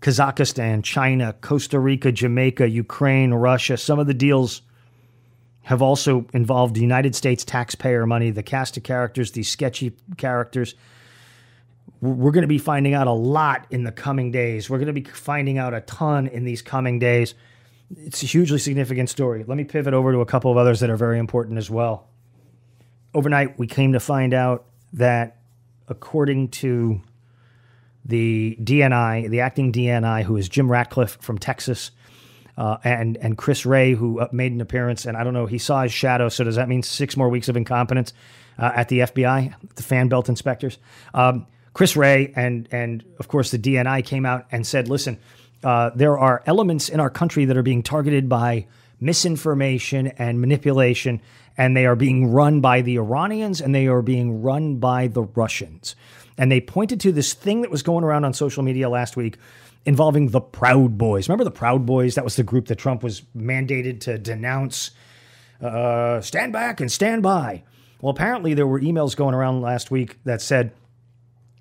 Kazakhstan, 0.00 0.82
China, 0.82 1.32
Costa 1.40 1.78
Rica, 1.78 2.12
Jamaica, 2.12 2.68
Ukraine, 2.68 3.32
Russia. 3.32 3.76
Some 3.76 3.98
of 3.98 4.06
the 4.06 4.14
deals 4.14 4.62
have 5.62 5.80
also 5.80 6.26
involved 6.32 6.76
United 6.76 7.14
States 7.14 7.44
taxpayer 7.44 8.04
money, 8.04 8.30
the 8.30 8.42
cast 8.42 8.76
of 8.76 8.82
characters, 8.82 9.32
these 9.32 9.48
sketchy 9.48 9.92
characters. 10.16 10.74
We're 12.00 12.32
going 12.32 12.42
to 12.42 12.48
be 12.48 12.58
finding 12.58 12.94
out 12.94 13.06
a 13.06 13.12
lot 13.12 13.66
in 13.70 13.84
the 13.84 13.92
coming 13.92 14.30
days. 14.30 14.68
We're 14.68 14.78
going 14.78 14.92
to 14.92 15.00
be 15.00 15.04
finding 15.04 15.58
out 15.58 15.72
a 15.72 15.80
ton 15.82 16.26
in 16.26 16.44
these 16.44 16.62
coming 16.62 16.98
days. 16.98 17.34
It's 17.96 18.22
a 18.22 18.26
hugely 18.26 18.58
significant 18.58 19.08
story. 19.08 19.44
Let 19.46 19.56
me 19.56 19.64
pivot 19.64 19.94
over 19.94 20.12
to 20.12 20.20
a 20.20 20.26
couple 20.26 20.50
of 20.50 20.56
others 20.56 20.80
that 20.80 20.90
are 20.90 20.96
very 20.96 21.18
important 21.18 21.58
as 21.58 21.70
well. 21.70 22.08
Overnight, 23.14 23.58
we 23.58 23.66
came 23.66 23.94
to 23.94 24.00
find 24.00 24.34
out 24.34 24.66
that 24.92 25.38
according 25.88 26.48
to 26.48 27.00
the 28.04 28.56
DNI, 28.62 29.28
the 29.30 29.40
acting 29.40 29.72
DNI, 29.72 30.24
who 30.24 30.36
is 30.36 30.48
Jim 30.48 30.70
Ratcliffe 30.70 31.18
from 31.20 31.38
Texas, 31.38 31.90
uh, 32.58 32.76
and 32.82 33.16
and 33.18 33.38
Chris 33.38 33.64
Wray, 33.64 33.94
who 33.94 34.20
uh, 34.20 34.28
made 34.32 34.52
an 34.52 34.60
appearance, 34.60 35.06
and 35.06 35.16
I 35.16 35.24
don't 35.24 35.32
know, 35.32 35.46
he 35.46 35.58
saw 35.58 35.82
his 35.82 35.92
shadow. 35.92 36.28
So 36.28 36.44
does 36.44 36.56
that 36.56 36.68
mean 36.68 36.82
six 36.82 37.16
more 37.16 37.28
weeks 37.28 37.48
of 37.48 37.56
incompetence 37.56 38.12
uh, 38.58 38.72
at 38.74 38.88
the 38.88 39.00
FBI, 39.00 39.54
the 39.76 39.82
fan 39.82 40.08
belt 40.08 40.28
inspectors? 40.28 40.78
Um, 41.14 41.46
Chris 41.72 41.96
Wray 41.96 42.32
and 42.34 42.68
and 42.72 43.04
of 43.20 43.28
course 43.28 43.52
the 43.52 43.58
DNI 43.58 44.04
came 44.04 44.26
out 44.26 44.46
and 44.50 44.66
said, 44.66 44.88
listen, 44.88 45.20
uh, 45.64 45.90
there 45.94 46.18
are 46.18 46.42
elements 46.46 46.88
in 46.88 47.00
our 47.00 47.10
country 47.10 47.44
that 47.44 47.56
are 47.56 47.62
being 47.62 47.82
targeted 47.82 48.28
by 48.28 48.66
misinformation 49.00 50.08
and 50.18 50.40
manipulation, 50.40 51.20
and 51.56 51.76
they 51.76 51.86
are 51.86 51.96
being 51.96 52.30
run 52.30 52.60
by 52.60 52.80
the 52.80 52.96
Iranians 52.96 53.60
and 53.60 53.74
they 53.74 53.86
are 53.86 54.02
being 54.02 54.42
run 54.42 54.76
by 54.76 55.08
the 55.08 55.22
Russians. 55.22 55.96
And 56.36 56.52
they 56.52 56.60
pointed 56.60 57.00
to 57.00 57.12
this 57.12 57.34
thing 57.34 57.62
that 57.62 57.70
was 57.70 57.82
going 57.82 58.04
around 58.04 58.24
on 58.24 58.32
social 58.32 58.62
media 58.62 58.88
last 58.88 59.16
week 59.16 59.38
involving 59.84 60.28
the 60.28 60.40
Proud 60.40 60.98
Boys. 60.98 61.28
Remember 61.28 61.44
the 61.44 61.50
Proud 61.50 61.84
Boys? 61.86 62.14
That 62.14 62.24
was 62.24 62.36
the 62.36 62.42
group 62.44 62.66
that 62.66 62.76
Trump 62.76 63.02
was 63.02 63.22
mandated 63.36 64.00
to 64.00 64.18
denounce. 64.18 64.92
Uh, 65.60 66.20
stand 66.20 66.52
back 66.52 66.80
and 66.80 66.90
stand 66.90 67.22
by. 67.22 67.64
Well, 68.00 68.10
apparently 68.10 68.54
there 68.54 68.66
were 68.66 68.80
emails 68.80 69.16
going 69.16 69.34
around 69.34 69.60
last 69.60 69.90
week 69.90 70.18
that 70.24 70.40
said, 70.40 70.72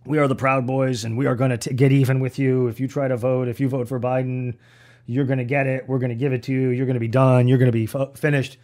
"We 0.07 0.19
are 0.19 0.27
the 0.27 0.35
Proud 0.35 0.65
Boys, 0.65 1.03
and 1.03 1.17
we 1.17 1.25
are 1.25 1.35
going 1.35 1.57
to 1.57 1.73
get 1.73 1.91
even 1.91 2.19
with 2.19 2.39
you 2.39 2.67
if 2.67 2.79
you 2.79 2.87
try 2.87 3.07
to 3.07 3.17
vote. 3.17 3.47
If 3.47 3.59
you 3.59 3.67
vote 3.67 3.87
for 3.87 3.99
Biden, 3.99 4.55
you're 5.05 5.25
going 5.25 5.39
to 5.39 5.45
get 5.45 5.67
it. 5.67 5.87
We're 5.87 5.99
going 5.99 6.09
to 6.09 6.15
give 6.15 6.33
it 6.33 6.43
to 6.43 6.53
you. 6.53 6.69
You're 6.69 6.85
going 6.85 6.95
to 6.95 6.99
be 6.99 7.07
done. 7.07 7.47
You're 7.47 7.57
going 7.57 7.71
to 7.71 7.77
be 7.77 7.89
f- 7.93 8.17
finished." 8.17 8.57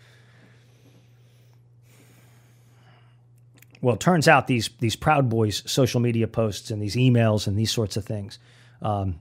Well, 3.82 3.96
it 3.96 4.00
turns 4.00 4.30
out 4.30 4.48
these 4.48 4.70
these 4.80 4.96
Proud 4.96 5.30
Boys 5.30 5.70
social 5.70 6.00
media 6.00 6.28
posts 6.28 6.72
and 6.72 6.82
these 6.82 6.96
emails 6.96 7.48
and 7.48 7.58
these 7.58 7.72
sorts 7.72 7.98
of 7.98 8.06
things, 8.06 8.40
um, 8.82 9.20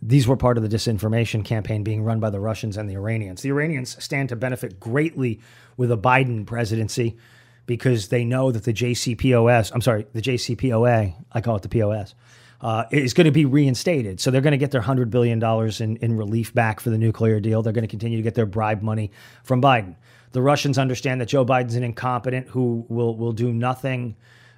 these 0.00 0.28
were 0.28 0.36
part 0.36 0.56
of 0.56 0.62
the 0.62 0.68
disinformation 0.68 1.44
campaign 1.44 1.82
being 1.82 2.04
run 2.04 2.20
by 2.20 2.30
the 2.30 2.38
Russians 2.38 2.76
and 2.76 2.88
the 2.88 2.94
Iranians. 2.94 3.42
The 3.42 3.48
Iranians 3.48 4.02
stand 4.02 4.28
to 4.28 4.36
benefit 4.36 4.78
greatly 4.78 5.40
with 5.76 5.90
a 5.90 5.96
Biden 5.96 6.46
presidency 6.46 7.16
because 7.66 8.08
they 8.08 8.24
know 8.24 8.52
that 8.52 8.64
the 8.64 8.72
JCPOS, 8.72 9.72
I'm 9.74 9.80
sorry, 9.80 10.06
the 10.12 10.22
JCPOA, 10.22 11.14
I 11.32 11.40
call 11.40 11.56
it 11.56 11.62
the 11.62 11.68
POS, 11.68 12.14
uh, 12.60 12.84
is 12.90 13.12
going 13.12 13.26
to 13.26 13.32
be 13.32 13.44
reinstated. 13.44 14.20
So 14.20 14.30
they're 14.30 14.40
going 14.40 14.52
to 14.52 14.58
get 14.58 14.70
their 14.70 14.82
$100 14.82 15.10
billion 15.10 15.42
in, 15.80 15.96
in 15.96 16.16
relief 16.16 16.54
back 16.54 16.80
for 16.80 16.90
the 16.90 16.98
nuclear 16.98 17.40
deal. 17.40 17.62
They're 17.62 17.72
going 17.72 17.82
to 17.82 17.88
continue 17.88 18.16
to 18.16 18.22
get 18.22 18.34
their 18.34 18.46
bribe 18.46 18.82
money 18.82 19.10
from 19.44 19.60
Biden. 19.60 19.96
The 20.32 20.42
Russians 20.42 20.78
understand 20.78 21.20
that 21.20 21.26
Joe 21.26 21.44
Biden's 21.44 21.74
an 21.74 21.82
incompetent 21.82 22.48
who 22.48 22.84
will 22.88 23.16
will 23.16 23.32
do 23.32 23.52
nothing 23.52 24.16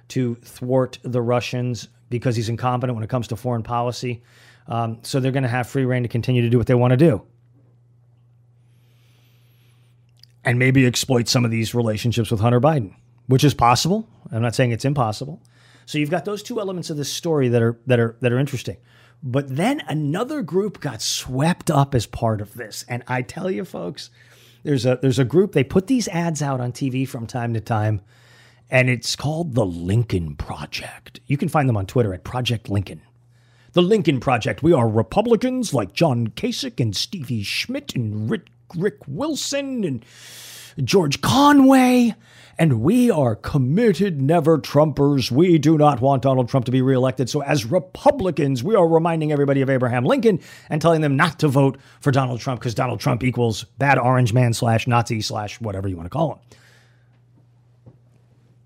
to 0.09 0.35
thwart 0.35 0.97
the 1.03 1.21
Russians 1.21 1.87
because 2.09 2.35
he's 2.35 2.49
incompetent 2.49 2.95
when 2.95 3.03
it 3.03 3.09
comes 3.09 3.27
to 3.29 3.35
foreign 3.35 3.63
policy. 3.63 4.23
Um, 4.67 4.99
so 5.03 5.19
they're 5.19 5.31
going 5.31 5.43
to 5.43 5.49
have 5.49 5.67
free 5.67 5.85
reign 5.85 6.03
to 6.03 6.09
continue 6.09 6.41
to 6.41 6.49
do 6.49 6.57
what 6.57 6.67
they 6.67 6.75
want 6.75 6.91
to 6.91 6.97
do. 6.97 7.23
And 10.43 10.57
maybe 10.57 10.85
exploit 10.85 11.27
some 11.27 11.43
of 11.43 11.51
these 11.51 11.75
relationships 11.75 12.31
with 12.31 12.39
Hunter 12.39 12.61
Biden, 12.61 12.95
which 13.27 13.43
is 13.43 13.53
possible. 13.53 14.07
I'm 14.31 14.41
not 14.41 14.55
saying 14.55 14.71
it's 14.71 14.85
impossible. 14.85 15.41
So 15.85 15.97
you've 15.97 16.11
got 16.11 16.25
those 16.25 16.43
two 16.43 16.59
elements 16.59 16.89
of 16.89 16.97
this 16.97 17.11
story 17.11 17.49
that 17.49 17.61
are 17.61 17.79
that 17.87 17.99
are 17.99 18.15
that 18.21 18.31
are 18.31 18.39
interesting. 18.39 18.77
But 19.21 19.55
then 19.55 19.81
another 19.87 20.41
group 20.41 20.79
got 20.79 21.01
swept 21.01 21.69
up 21.69 21.93
as 21.93 22.05
part 22.05 22.41
of 22.41 22.53
this. 22.53 22.85
And 22.87 23.03
I 23.07 23.21
tell 23.21 23.51
you 23.51 23.65
folks, 23.65 24.09
there's 24.63 24.85
a 24.85 24.99
there's 25.01 25.19
a 25.19 25.25
group 25.25 25.51
they 25.51 25.63
put 25.63 25.87
these 25.87 26.07
ads 26.07 26.41
out 26.41 26.61
on 26.61 26.71
TV 26.71 27.07
from 27.07 27.27
time 27.27 27.53
to 27.53 27.59
time, 27.59 28.01
and 28.69 28.89
it's 28.89 29.15
called 29.15 29.55
the 29.55 29.65
Lincoln 29.65 30.35
Project. 30.35 31.19
You 31.27 31.37
can 31.37 31.49
find 31.49 31.67
them 31.67 31.77
on 31.77 31.85
Twitter 31.85 32.13
at 32.13 32.23
Project 32.23 32.69
Lincoln. 32.69 33.01
The 33.73 33.81
Lincoln 33.81 34.19
Project. 34.19 34.63
We 34.63 34.73
are 34.73 34.89
Republicans 34.89 35.73
like 35.73 35.93
John 35.93 36.27
Kasich 36.27 36.79
and 36.79 36.95
Stevie 36.95 37.43
Schmidt 37.43 37.95
and 37.95 38.29
Rick, 38.29 38.47
Rick 38.75 38.97
Wilson 39.07 39.83
and 39.83 40.05
George 40.83 41.21
Conway. 41.21 42.15
And 42.57 42.81
we 42.81 43.09
are 43.09 43.37
committed 43.37 44.21
never 44.21 44.57
Trumpers. 44.57 45.31
We 45.31 45.57
do 45.57 45.77
not 45.77 46.01
want 46.01 46.23
Donald 46.23 46.49
Trump 46.49 46.65
to 46.65 46.71
be 46.71 46.81
reelected. 46.81 47.29
So, 47.29 47.41
as 47.41 47.63
Republicans, 47.63 48.65
we 48.65 48.75
are 48.75 48.85
reminding 48.85 49.31
everybody 49.31 49.61
of 49.61 49.69
Abraham 49.69 50.03
Lincoln 50.03 50.41
and 50.69 50.81
telling 50.81 50.99
them 50.99 51.15
not 51.15 51.39
to 51.39 51.47
vote 51.47 51.77
for 52.01 52.11
Donald 52.11 52.41
Trump 52.41 52.59
because 52.59 52.75
Donald 52.75 52.99
Trump 52.99 53.23
equals 53.23 53.63
bad 53.77 53.97
orange 53.97 54.33
man 54.33 54.53
slash 54.53 54.87
Nazi 54.87 55.21
slash 55.21 55.61
whatever 55.61 55.87
you 55.87 55.95
want 55.95 56.07
to 56.07 56.09
call 56.09 56.33
him. 56.33 56.39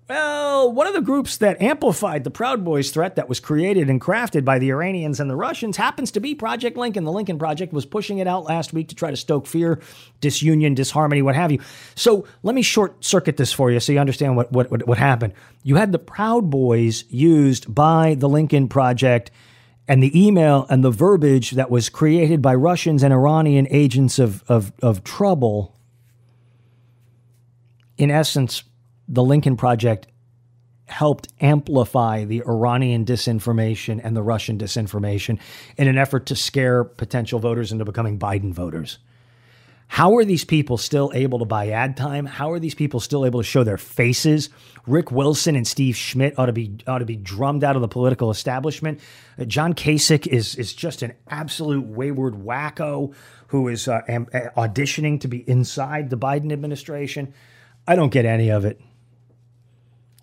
Well, 0.06 0.70
one 0.70 0.86
of 0.86 0.92
the 0.92 1.00
groups 1.00 1.38
that 1.38 1.62
amplified 1.62 2.24
the 2.24 2.30
Proud 2.30 2.62
Boys 2.62 2.90
threat 2.90 3.16
that 3.16 3.26
was 3.26 3.40
created 3.40 3.88
and 3.88 3.98
crafted 3.98 4.44
by 4.44 4.58
the 4.58 4.70
Iranians 4.70 5.18
and 5.18 5.30
the 5.30 5.36
Russians 5.36 5.78
happens 5.78 6.10
to 6.10 6.20
be 6.20 6.34
Project 6.34 6.76
Lincoln. 6.76 7.04
The 7.04 7.12
Lincoln 7.12 7.38
Project 7.38 7.72
was 7.72 7.86
pushing 7.86 8.18
it 8.18 8.26
out 8.26 8.44
last 8.44 8.74
week 8.74 8.88
to 8.88 8.94
try 8.94 9.10
to 9.10 9.16
stoke 9.16 9.46
fear, 9.46 9.80
disunion, 10.20 10.74
disharmony, 10.74 11.22
what 11.22 11.34
have 11.34 11.50
you. 11.50 11.60
So 11.94 12.26
let 12.42 12.54
me 12.54 12.60
short 12.60 13.02
circuit 13.02 13.38
this 13.38 13.50
for 13.50 13.70
you 13.70 13.80
so 13.80 13.92
you 13.92 13.98
understand 13.98 14.36
what, 14.36 14.52
what, 14.52 14.70
what, 14.70 14.86
what 14.86 14.98
happened. 14.98 15.32
You 15.62 15.76
had 15.76 15.90
the 15.90 15.98
Proud 15.98 16.50
Boys 16.50 17.04
used 17.08 17.74
by 17.74 18.14
the 18.14 18.28
Lincoln 18.28 18.68
Project 18.68 19.30
and 19.88 20.02
the 20.02 20.26
email 20.26 20.66
and 20.68 20.84
the 20.84 20.90
verbiage 20.90 21.52
that 21.52 21.70
was 21.70 21.88
created 21.88 22.42
by 22.42 22.54
Russians 22.54 23.02
and 23.02 23.14
Iranian 23.14 23.66
agents 23.70 24.18
of, 24.18 24.44
of, 24.48 24.70
of 24.82 25.02
trouble, 25.02 25.74
in 27.96 28.10
essence, 28.10 28.64
the 29.08 29.22
Lincoln 29.22 29.56
Project 29.56 30.08
helped 30.86 31.28
amplify 31.40 32.24
the 32.24 32.42
Iranian 32.46 33.04
disinformation 33.04 34.00
and 34.02 34.14
the 34.14 34.22
Russian 34.22 34.58
disinformation 34.58 35.38
in 35.76 35.88
an 35.88 35.96
effort 35.96 36.26
to 36.26 36.36
scare 36.36 36.84
potential 36.84 37.38
voters 37.38 37.72
into 37.72 37.84
becoming 37.84 38.18
Biden 38.18 38.52
voters. 38.52 38.98
How 39.86 40.16
are 40.16 40.24
these 40.24 40.44
people 40.44 40.76
still 40.78 41.12
able 41.14 41.38
to 41.38 41.44
buy 41.44 41.68
ad 41.68 41.96
time? 41.96 42.26
How 42.26 42.50
are 42.50 42.58
these 42.58 42.74
people 42.74 43.00
still 43.00 43.24
able 43.24 43.40
to 43.40 43.44
show 43.44 43.64
their 43.64 43.78
faces? 43.78 44.50
Rick 44.86 45.10
Wilson 45.10 45.56
and 45.56 45.66
Steve 45.66 45.96
Schmidt 45.96 46.38
ought 46.38 46.46
to 46.46 46.52
be 46.52 46.78
ought 46.86 46.98
to 46.98 47.04
be 47.04 47.16
drummed 47.16 47.64
out 47.64 47.76
of 47.76 47.82
the 47.82 47.88
political 47.88 48.30
establishment. 48.30 49.00
Uh, 49.38 49.44
John 49.44 49.74
Kasich 49.74 50.26
is 50.26 50.56
is 50.56 50.72
just 50.74 51.02
an 51.02 51.12
absolute 51.28 51.86
wayward 51.86 52.34
wacko 52.34 53.14
who 53.48 53.68
is 53.68 53.86
uh, 53.86 54.00
am, 54.08 54.26
uh, 54.34 54.48
auditioning 54.56 55.20
to 55.20 55.28
be 55.28 55.48
inside 55.48 56.10
the 56.10 56.18
Biden 56.18 56.52
administration. 56.52 57.32
I 57.86 57.94
don't 57.94 58.10
get 58.10 58.24
any 58.24 58.50
of 58.50 58.64
it. 58.64 58.80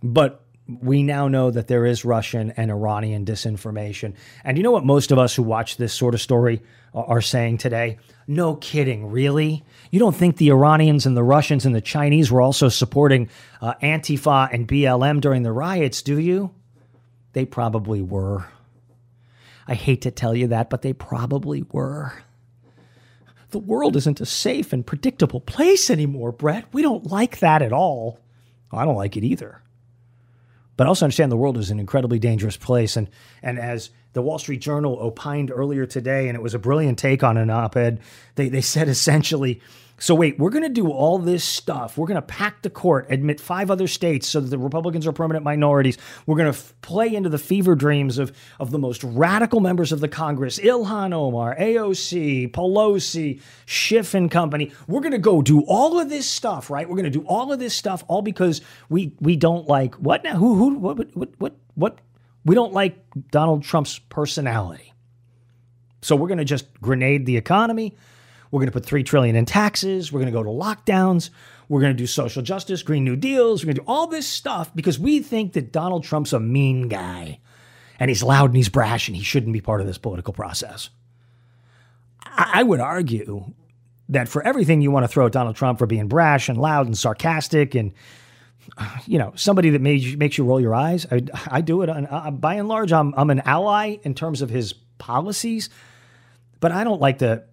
But 0.01 0.43
we 0.79 1.03
now 1.03 1.27
know 1.27 1.51
that 1.51 1.67
there 1.67 1.85
is 1.85 2.05
Russian 2.05 2.51
and 2.51 2.71
Iranian 2.71 3.25
disinformation. 3.25 4.13
And 4.43 4.57
you 4.57 4.63
know 4.63 4.71
what 4.71 4.85
most 4.85 5.11
of 5.11 5.17
us 5.17 5.35
who 5.35 5.43
watch 5.43 5.77
this 5.77 5.93
sort 5.93 6.13
of 6.13 6.21
story 6.21 6.61
are 6.93 7.21
saying 7.21 7.57
today? 7.57 7.97
No 8.27 8.55
kidding, 8.55 9.07
really? 9.07 9.63
You 9.91 9.99
don't 9.99 10.15
think 10.15 10.37
the 10.37 10.49
Iranians 10.49 11.05
and 11.05 11.17
the 11.17 11.23
Russians 11.23 11.65
and 11.65 11.75
the 11.75 11.81
Chinese 11.81 12.31
were 12.31 12.41
also 12.41 12.69
supporting 12.69 13.29
uh, 13.61 13.73
Antifa 13.81 14.53
and 14.53 14.67
BLM 14.67 15.19
during 15.19 15.43
the 15.43 15.51
riots, 15.51 16.01
do 16.01 16.19
you? 16.19 16.51
They 17.33 17.45
probably 17.45 18.01
were. 18.01 18.47
I 19.67 19.73
hate 19.73 20.01
to 20.01 20.11
tell 20.11 20.35
you 20.35 20.47
that, 20.47 20.69
but 20.69 20.81
they 20.81 20.93
probably 20.93 21.65
were. 21.71 22.13
The 23.51 23.59
world 23.59 23.95
isn't 23.97 24.21
a 24.21 24.25
safe 24.25 24.71
and 24.71 24.85
predictable 24.85 25.41
place 25.41 25.89
anymore, 25.89 26.31
Brett. 26.31 26.65
We 26.71 26.81
don't 26.81 27.07
like 27.07 27.39
that 27.39 27.61
at 27.61 27.73
all. 27.73 28.19
I 28.71 28.85
don't 28.85 28.95
like 28.95 29.17
it 29.17 29.25
either 29.25 29.61
but 30.81 30.87
also 30.87 31.05
understand 31.05 31.31
the 31.31 31.37
world 31.37 31.59
is 31.59 31.69
an 31.69 31.79
incredibly 31.79 32.17
dangerous 32.17 32.57
place. 32.57 32.97
And 32.97 33.07
and 33.43 33.59
as 33.59 33.91
the 34.13 34.21
Wall 34.23 34.39
Street 34.39 34.61
Journal 34.61 34.97
opined 34.99 35.51
earlier 35.53 35.85
today, 35.85 36.27
and 36.27 36.35
it 36.35 36.41
was 36.41 36.55
a 36.55 36.57
brilliant 36.59 36.97
take 36.97 37.23
on 37.23 37.37
an 37.37 37.51
op-ed, 37.51 37.99
they 38.33 38.49
they 38.49 38.61
said 38.61 38.89
essentially. 38.89 39.61
So 40.01 40.15
wait, 40.15 40.39
we're 40.39 40.49
going 40.49 40.63
to 40.63 40.69
do 40.69 40.89
all 40.89 41.19
this 41.19 41.43
stuff. 41.43 41.95
We're 41.95 42.07
going 42.07 42.15
to 42.15 42.23
pack 42.23 42.63
the 42.63 42.71
court, 42.71 43.05
admit 43.11 43.39
five 43.39 43.69
other 43.69 43.87
states 43.87 44.27
so 44.27 44.41
that 44.41 44.49
the 44.49 44.57
Republicans 44.57 45.05
are 45.05 45.11
permanent 45.11 45.45
minorities. 45.45 45.95
We're 46.25 46.37
going 46.37 46.51
to 46.51 46.57
f- 46.57 46.73
play 46.81 47.13
into 47.13 47.29
the 47.29 47.37
fever 47.37 47.75
dreams 47.75 48.17
of, 48.17 48.35
of 48.59 48.71
the 48.71 48.79
most 48.79 49.03
radical 49.03 49.59
members 49.59 49.91
of 49.91 49.99
the 49.99 50.07
Congress, 50.07 50.57
Ilhan 50.57 51.13
Omar, 51.13 51.55
AOC, 51.55 52.51
Pelosi, 52.51 53.41
Schiff 53.67 54.15
and 54.15 54.31
company. 54.31 54.71
We're 54.87 55.01
going 55.01 55.11
to 55.11 55.19
go 55.19 55.43
do 55.43 55.61
all 55.67 55.99
of 55.99 56.09
this 56.09 56.25
stuff, 56.25 56.71
right? 56.71 56.89
We're 56.89 56.97
going 56.97 57.03
to 57.03 57.11
do 57.11 57.25
all 57.27 57.53
of 57.53 57.59
this 57.59 57.75
stuff 57.75 58.03
all 58.07 58.23
because 58.23 58.61
we 58.89 59.13
we 59.19 59.35
don't 59.35 59.67
like 59.67 59.93
what 59.95 60.23
now? 60.23 60.35
Who 60.35 60.55
who 60.55 60.79
what 60.79 61.15
what 61.15 61.29
what 61.37 61.55
what? 61.75 61.99
We 62.43 62.55
don't 62.55 62.73
like 62.73 62.97
Donald 63.29 63.61
Trump's 63.61 63.99
personality. 63.99 64.93
So 66.01 66.15
we're 66.15 66.27
going 66.27 66.39
to 66.39 66.43
just 66.43 66.73
grenade 66.81 67.27
the 67.27 67.37
economy. 67.37 67.95
We're 68.51 68.59
going 68.59 68.67
to 68.67 68.73
put 68.73 68.85
3 68.85 69.03
trillion 69.03 69.35
in 69.35 69.45
taxes, 69.45 70.11
we're 70.11 70.19
going 70.19 70.31
to 70.31 70.37
go 70.37 70.43
to 70.43 70.49
lockdowns, 70.49 71.29
we're 71.69 71.81
going 71.81 71.93
to 71.93 71.97
do 71.97 72.07
social 72.07 72.41
justice, 72.41 72.83
green 72.83 73.05
new 73.05 73.15
deals, 73.15 73.63
we're 73.63 73.67
going 73.67 73.75
to 73.77 73.81
do 73.81 73.87
all 73.87 74.07
this 74.07 74.27
stuff 74.27 74.75
because 74.75 74.99
we 74.99 75.21
think 75.21 75.53
that 75.53 75.71
Donald 75.71 76.03
Trump's 76.03 76.33
a 76.33 76.39
mean 76.39 76.89
guy 76.89 77.39
and 77.99 78.09
he's 78.09 78.23
loud 78.23 78.49
and 78.49 78.57
he's 78.57 78.67
brash 78.69 79.07
and 79.07 79.15
he 79.15 79.23
shouldn't 79.23 79.53
be 79.53 79.61
part 79.61 79.79
of 79.79 79.87
this 79.87 79.97
political 79.97 80.33
process. 80.33 80.89
I 82.25 82.63
would 82.63 82.79
argue 82.79 83.53
that 84.09 84.27
for 84.27 84.43
everything 84.43 84.81
you 84.81 84.91
want 84.91 85.03
to 85.03 85.07
throw 85.07 85.25
at 85.25 85.31
Donald 85.31 85.55
Trump 85.55 85.79
for 85.79 85.85
being 85.85 86.07
brash 86.07 86.49
and 86.49 86.57
loud 86.57 86.85
and 86.85 86.97
sarcastic 86.97 87.75
and 87.75 87.93
you 89.05 89.17
know 89.17 89.33
somebody 89.35 89.71
that 89.71 89.81
made, 89.81 90.17
makes 90.17 90.37
you 90.37 90.43
roll 90.45 90.59
your 90.59 90.75
eyes, 90.75 91.05
I, 91.11 91.21
I 91.47 91.61
do 91.61 91.81
it. 91.81 91.89
On, 91.89 92.07
uh, 92.07 92.31
by 92.31 92.55
and 92.55 92.67
large, 92.67 92.91
I'm 92.91 93.13
I'm 93.15 93.29
an 93.29 93.41
ally 93.45 93.97
in 94.03 94.13
terms 94.13 94.41
of 94.41 94.49
his 94.49 94.73
policies, 94.97 95.69
but 96.59 96.71
I 96.71 96.83
don't 96.83 97.01
like 97.01 97.17
the 97.17 97.43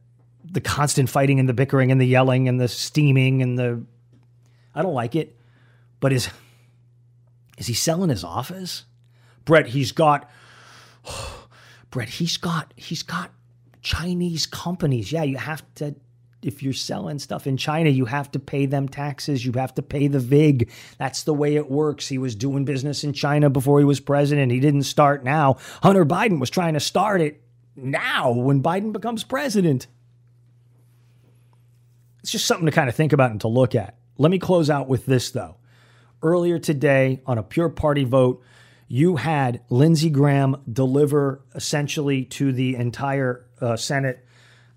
the 0.50 0.60
constant 0.60 1.10
fighting 1.10 1.38
and 1.40 1.48
the 1.48 1.52
bickering 1.54 1.92
and 1.92 2.00
the 2.00 2.06
yelling 2.06 2.48
and 2.48 2.60
the 2.60 2.68
steaming 2.68 3.42
and 3.42 3.58
the 3.58 3.84
I 4.74 4.82
don't 4.82 4.94
like 4.94 5.16
it. 5.16 5.36
But 6.00 6.12
is 6.12 6.28
is 7.56 7.66
he 7.66 7.74
selling 7.74 8.10
his 8.10 8.24
office? 8.24 8.84
Brett, 9.44 9.68
he's 9.68 9.92
got 9.92 10.30
Brett, 11.90 12.08
he's 12.08 12.36
got 12.36 12.72
he's 12.76 13.02
got 13.02 13.30
Chinese 13.82 14.46
companies. 14.46 15.12
Yeah, 15.12 15.22
you 15.24 15.36
have 15.36 15.62
to 15.76 15.94
if 16.42 16.62
you're 16.62 16.72
selling 16.72 17.18
stuff 17.18 17.46
in 17.46 17.56
China, 17.56 17.90
you 17.90 18.04
have 18.04 18.30
to 18.30 18.38
pay 18.38 18.66
them 18.66 18.88
taxes. 18.88 19.44
You 19.44 19.52
have 19.52 19.74
to 19.74 19.82
pay 19.82 20.06
the 20.06 20.20
VIG. 20.20 20.70
That's 20.96 21.24
the 21.24 21.34
way 21.34 21.56
it 21.56 21.68
works. 21.68 22.06
He 22.06 22.18
was 22.18 22.36
doing 22.36 22.64
business 22.64 23.02
in 23.02 23.12
China 23.12 23.50
before 23.50 23.80
he 23.80 23.84
was 23.84 23.98
president. 23.98 24.52
He 24.52 24.60
didn't 24.60 24.84
start 24.84 25.24
now. 25.24 25.56
Hunter 25.82 26.06
Biden 26.06 26.38
was 26.38 26.50
trying 26.50 26.74
to 26.74 26.80
start 26.80 27.20
it 27.20 27.42
now 27.74 28.30
when 28.30 28.62
Biden 28.62 28.92
becomes 28.92 29.24
president. 29.24 29.88
It's 32.20 32.32
just 32.32 32.46
something 32.46 32.66
to 32.66 32.72
kind 32.72 32.88
of 32.88 32.94
think 32.94 33.12
about 33.12 33.30
and 33.30 33.40
to 33.42 33.48
look 33.48 33.74
at. 33.74 33.96
Let 34.16 34.30
me 34.30 34.38
close 34.38 34.70
out 34.70 34.88
with 34.88 35.06
this, 35.06 35.30
though. 35.30 35.56
Earlier 36.22 36.58
today, 36.58 37.22
on 37.26 37.38
a 37.38 37.42
pure 37.42 37.68
party 37.68 38.04
vote, 38.04 38.42
you 38.88 39.16
had 39.16 39.60
Lindsey 39.68 40.10
Graham 40.10 40.62
deliver 40.70 41.42
essentially 41.54 42.24
to 42.24 42.52
the 42.52 42.74
entire 42.74 43.46
uh, 43.60 43.76
Senate 43.76 44.24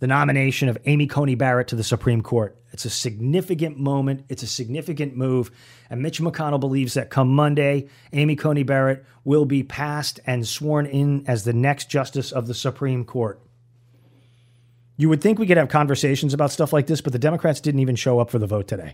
the 0.02 0.08
nomination 0.08 0.68
of 0.68 0.80
Amy 0.86 1.06
Coney 1.06 1.36
Barrett 1.36 1.68
to 1.70 1.76
the 1.76 1.84
Supreme 1.84 2.22
Court. 2.22 2.58
It's 2.74 2.86
a 2.86 2.90
significant 2.90 3.78
moment. 3.78 4.26
It's 4.30 4.42
a 4.42 4.48
significant 4.48 5.16
move. 5.16 5.52
And 5.92 6.02
Mitch 6.02 6.20
McConnell 6.20 6.60
believes 6.60 6.96
that 6.96 7.12
come 7.12 7.30
Monday, 7.30 7.88
Amy 8.12 8.36
Coney 8.36 8.64
Barrett 8.64 9.06
will 9.24 9.46
be 9.46 9.62
passed 9.62 10.20
and 10.26 10.48
sworn 10.48 10.88
in 10.88 11.24
as 11.28 11.44
the 11.44 11.54
next 11.54 11.90
justice 11.90 12.32
of 12.32 12.48
the 12.48 12.56
Supreme 12.56 13.06
Court. 13.06 13.40
You 15.02 15.10
would 15.10 15.20
think 15.20 15.40
we 15.40 15.48
could 15.48 15.58
have 15.58 15.68
conversations 15.68 16.32
about 16.32 16.52
stuff 16.52 16.72
like 16.72 16.86
this, 16.86 17.02
but 17.02 17.12
the 17.12 17.18
Democrats 17.18 17.60
didn't 17.60 17.80
even 17.80 17.96
show 17.96 18.20
up 18.20 18.30
for 18.30 18.38
the 18.38 18.46
vote 18.46 18.68
today. 18.68 18.94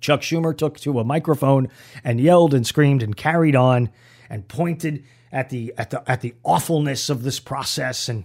Chuck 0.00 0.20
Schumer 0.20 0.52
took 0.52 0.80
to 0.80 0.98
a 0.98 1.04
microphone 1.04 1.68
and 2.02 2.20
yelled 2.20 2.54
and 2.54 2.66
screamed 2.66 3.00
and 3.00 3.16
carried 3.16 3.54
on 3.54 3.90
and 4.28 4.48
pointed 4.48 5.04
at 5.30 5.48
the 5.48 5.72
at 5.78 5.90
the 5.90 6.10
at 6.10 6.22
the 6.22 6.34
awfulness 6.42 7.08
of 7.08 7.22
this 7.22 7.38
process 7.38 8.08
and 8.08 8.24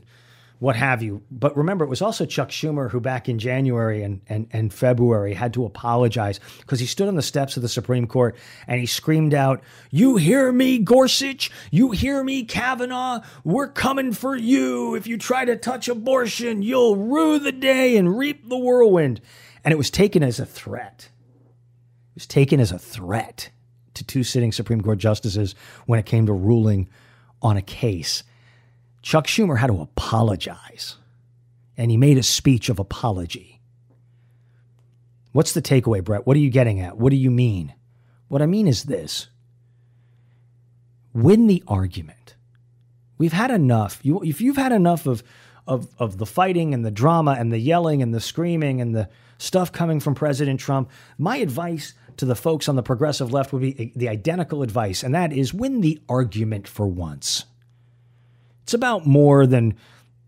what 0.59 0.75
have 0.75 1.03
you. 1.03 1.21
But 1.29 1.55
remember, 1.57 1.85
it 1.85 1.89
was 1.89 2.01
also 2.01 2.25
Chuck 2.25 2.49
Schumer 2.49 2.89
who, 2.89 2.99
back 2.99 3.27
in 3.27 3.39
January 3.39 4.03
and, 4.03 4.21
and, 4.27 4.47
and 4.51 4.73
February, 4.73 5.33
had 5.33 5.53
to 5.55 5.65
apologize 5.65 6.39
because 6.59 6.79
he 6.79 6.85
stood 6.85 7.07
on 7.07 7.15
the 7.15 7.21
steps 7.21 7.57
of 7.57 7.61
the 7.61 7.69
Supreme 7.69 8.07
Court 8.07 8.35
and 8.67 8.79
he 8.79 8.85
screamed 8.85 9.33
out, 9.33 9.63
You 9.91 10.15
hear 10.17 10.51
me, 10.51 10.79
Gorsuch? 10.79 11.51
You 11.71 11.91
hear 11.91 12.23
me, 12.23 12.43
Kavanaugh? 12.43 13.21
We're 13.43 13.67
coming 13.67 14.13
for 14.13 14.35
you. 14.35 14.95
If 14.95 15.07
you 15.07 15.17
try 15.17 15.45
to 15.45 15.57
touch 15.57 15.87
abortion, 15.87 16.61
you'll 16.61 16.95
rue 16.95 17.39
the 17.39 17.51
day 17.51 17.97
and 17.97 18.17
reap 18.17 18.47
the 18.47 18.57
whirlwind. 18.57 19.21
And 19.63 19.71
it 19.71 19.77
was 19.77 19.91
taken 19.91 20.23
as 20.23 20.39
a 20.39 20.45
threat. 20.45 21.09
It 22.11 22.15
was 22.15 22.27
taken 22.27 22.59
as 22.59 22.71
a 22.71 22.79
threat 22.79 23.49
to 23.95 24.03
two 24.03 24.23
sitting 24.23 24.51
Supreme 24.51 24.81
Court 24.81 24.99
justices 24.99 25.55
when 25.85 25.99
it 25.99 26.05
came 26.05 26.27
to 26.27 26.33
ruling 26.33 26.87
on 27.41 27.57
a 27.57 27.61
case. 27.61 28.23
Chuck 29.05 29.27
Schumer 29.27 29.59
had 29.59 29.67
to 29.67 29.81
apologize, 29.81 30.95
and 31.77 31.91
he 31.91 31.95
made 31.95 32.17
a 32.17 32.23
speech 32.23 32.69
of 32.69 32.79
apology. 32.79 33.61
What's 35.31 35.51
the 35.51 35.61
takeaway, 35.61 36.03
Brett? 36.03 36.25
What 36.25 36.35
are 36.35 36.39
you 36.39 36.49
getting 36.49 36.81
at? 36.81 36.97
What 36.97 37.11
do 37.11 37.15
you 37.15 37.29
mean? 37.29 37.75
What 38.29 38.41
I 38.41 38.47
mean 38.47 38.67
is 38.67 38.85
this 38.85 39.27
win 41.13 41.45
the 41.45 41.63
argument. 41.67 42.35
We've 43.19 43.31
had 43.31 43.51
enough. 43.51 43.99
You, 44.01 44.23
if 44.23 44.41
you've 44.41 44.57
had 44.57 44.71
enough 44.71 45.05
of, 45.05 45.21
of, 45.67 45.87
of 45.99 46.17
the 46.17 46.25
fighting 46.25 46.73
and 46.73 46.83
the 46.83 46.89
drama 46.89 47.35
and 47.37 47.53
the 47.53 47.59
yelling 47.59 48.01
and 48.01 48.11
the 48.11 48.19
screaming 48.19 48.81
and 48.81 48.95
the 48.95 49.07
stuff 49.37 49.71
coming 49.71 49.99
from 49.99 50.15
President 50.15 50.59
Trump, 50.59 50.89
my 51.19 51.37
advice 51.37 51.93
to 52.17 52.25
the 52.25 52.35
folks 52.35 52.67
on 52.67 52.75
the 52.75 52.81
progressive 52.81 53.31
left 53.31 53.53
would 53.53 53.61
be 53.61 53.93
the 53.95 54.09
identical 54.09 54.63
advice, 54.63 55.03
and 55.03 55.13
that 55.13 55.31
is 55.31 55.53
win 55.53 55.81
the 55.81 56.01
argument 56.09 56.67
for 56.67 56.87
once. 56.87 57.45
It's 58.65 58.73
about 58.73 59.05
more 59.05 59.45
than 59.45 59.75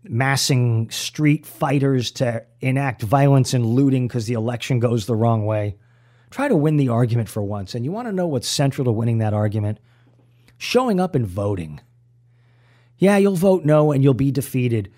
massing 0.04 0.88
street 0.90 1.44
fighters 1.44 2.12
to 2.12 2.44
enact 2.60 3.02
violence 3.02 3.52
and 3.52 3.66
looting 3.66 4.06
because 4.06 4.26
the 4.26 4.34
election 4.34 4.78
goes 4.78 5.06
the 5.06 5.16
wrong 5.16 5.44
way. 5.44 5.76
Try 6.30 6.46
to 6.46 6.54
win 6.54 6.76
the 6.76 6.88
argument 6.88 7.28
for 7.28 7.42
once. 7.42 7.74
And 7.74 7.84
you 7.84 7.90
want 7.90 8.06
to 8.06 8.12
know 8.12 8.28
what's 8.28 8.46
central 8.46 8.84
to 8.84 8.92
winning 8.92 9.18
that 9.18 9.34
argument? 9.34 9.78
Showing 10.56 11.00
up 11.00 11.16
and 11.16 11.26
voting. 11.26 11.80
Yeah, 12.96 13.16
you'll 13.16 13.34
vote 13.34 13.64
no 13.64 13.90
and 13.90 14.04
you'll 14.04 14.14
be 14.14 14.30
defeated. 14.30 14.92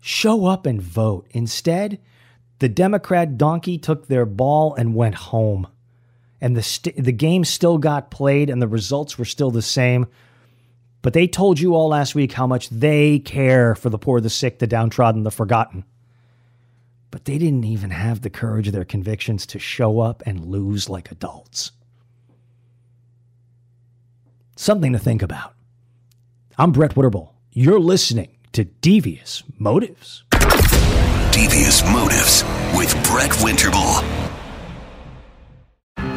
Show 0.00 0.46
up 0.46 0.64
and 0.64 0.80
vote. 0.80 1.26
Instead, 1.32 2.00
the 2.60 2.68
Democrat 2.70 3.36
donkey 3.36 3.76
took 3.76 4.08
their 4.08 4.24
ball 4.24 4.74
and 4.74 4.94
went 4.94 5.16
home. 5.16 5.66
And 6.40 6.56
the, 6.56 6.62
st- 6.62 6.96
the 6.96 7.12
game 7.12 7.44
still 7.44 7.76
got 7.76 8.10
played 8.10 8.48
and 8.48 8.62
the 8.62 8.66
results 8.68 9.18
were 9.18 9.26
still 9.26 9.50
the 9.50 9.60
same. 9.60 10.06
But 11.06 11.12
they 11.12 11.28
told 11.28 11.60
you 11.60 11.76
all 11.76 11.90
last 11.90 12.16
week 12.16 12.32
how 12.32 12.48
much 12.48 12.68
they 12.68 13.20
care 13.20 13.76
for 13.76 13.90
the 13.90 13.96
poor, 13.96 14.20
the 14.20 14.28
sick, 14.28 14.58
the 14.58 14.66
downtrodden, 14.66 15.22
the 15.22 15.30
forgotten. 15.30 15.84
But 17.12 17.26
they 17.26 17.38
didn't 17.38 17.62
even 17.62 17.90
have 17.90 18.22
the 18.22 18.28
courage 18.28 18.66
of 18.66 18.72
their 18.72 18.84
convictions 18.84 19.46
to 19.46 19.60
show 19.60 20.00
up 20.00 20.24
and 20.26 20.46
lose 20.46 20.88
like 20.88 21.12
adults. 21.12 21.70
Something 24.56 24.94
to 24.94 24.98
think 24.98 25.22
about. 25.22 25.54
I'm 26.58 26.72
Brett 26.72 26.96
Winterble. 26.96 27.34
You're 27.52 27.78
listening 27.78 28.38
to 28.50 28.64
Devious 28.64 29.44
Motives. 29.60 30.24
Devious 31.30 31.84
Motives 31.84 32.42
with 32.74 32.92
Brett 33.04 33.30
Winterble. 33.30 34.25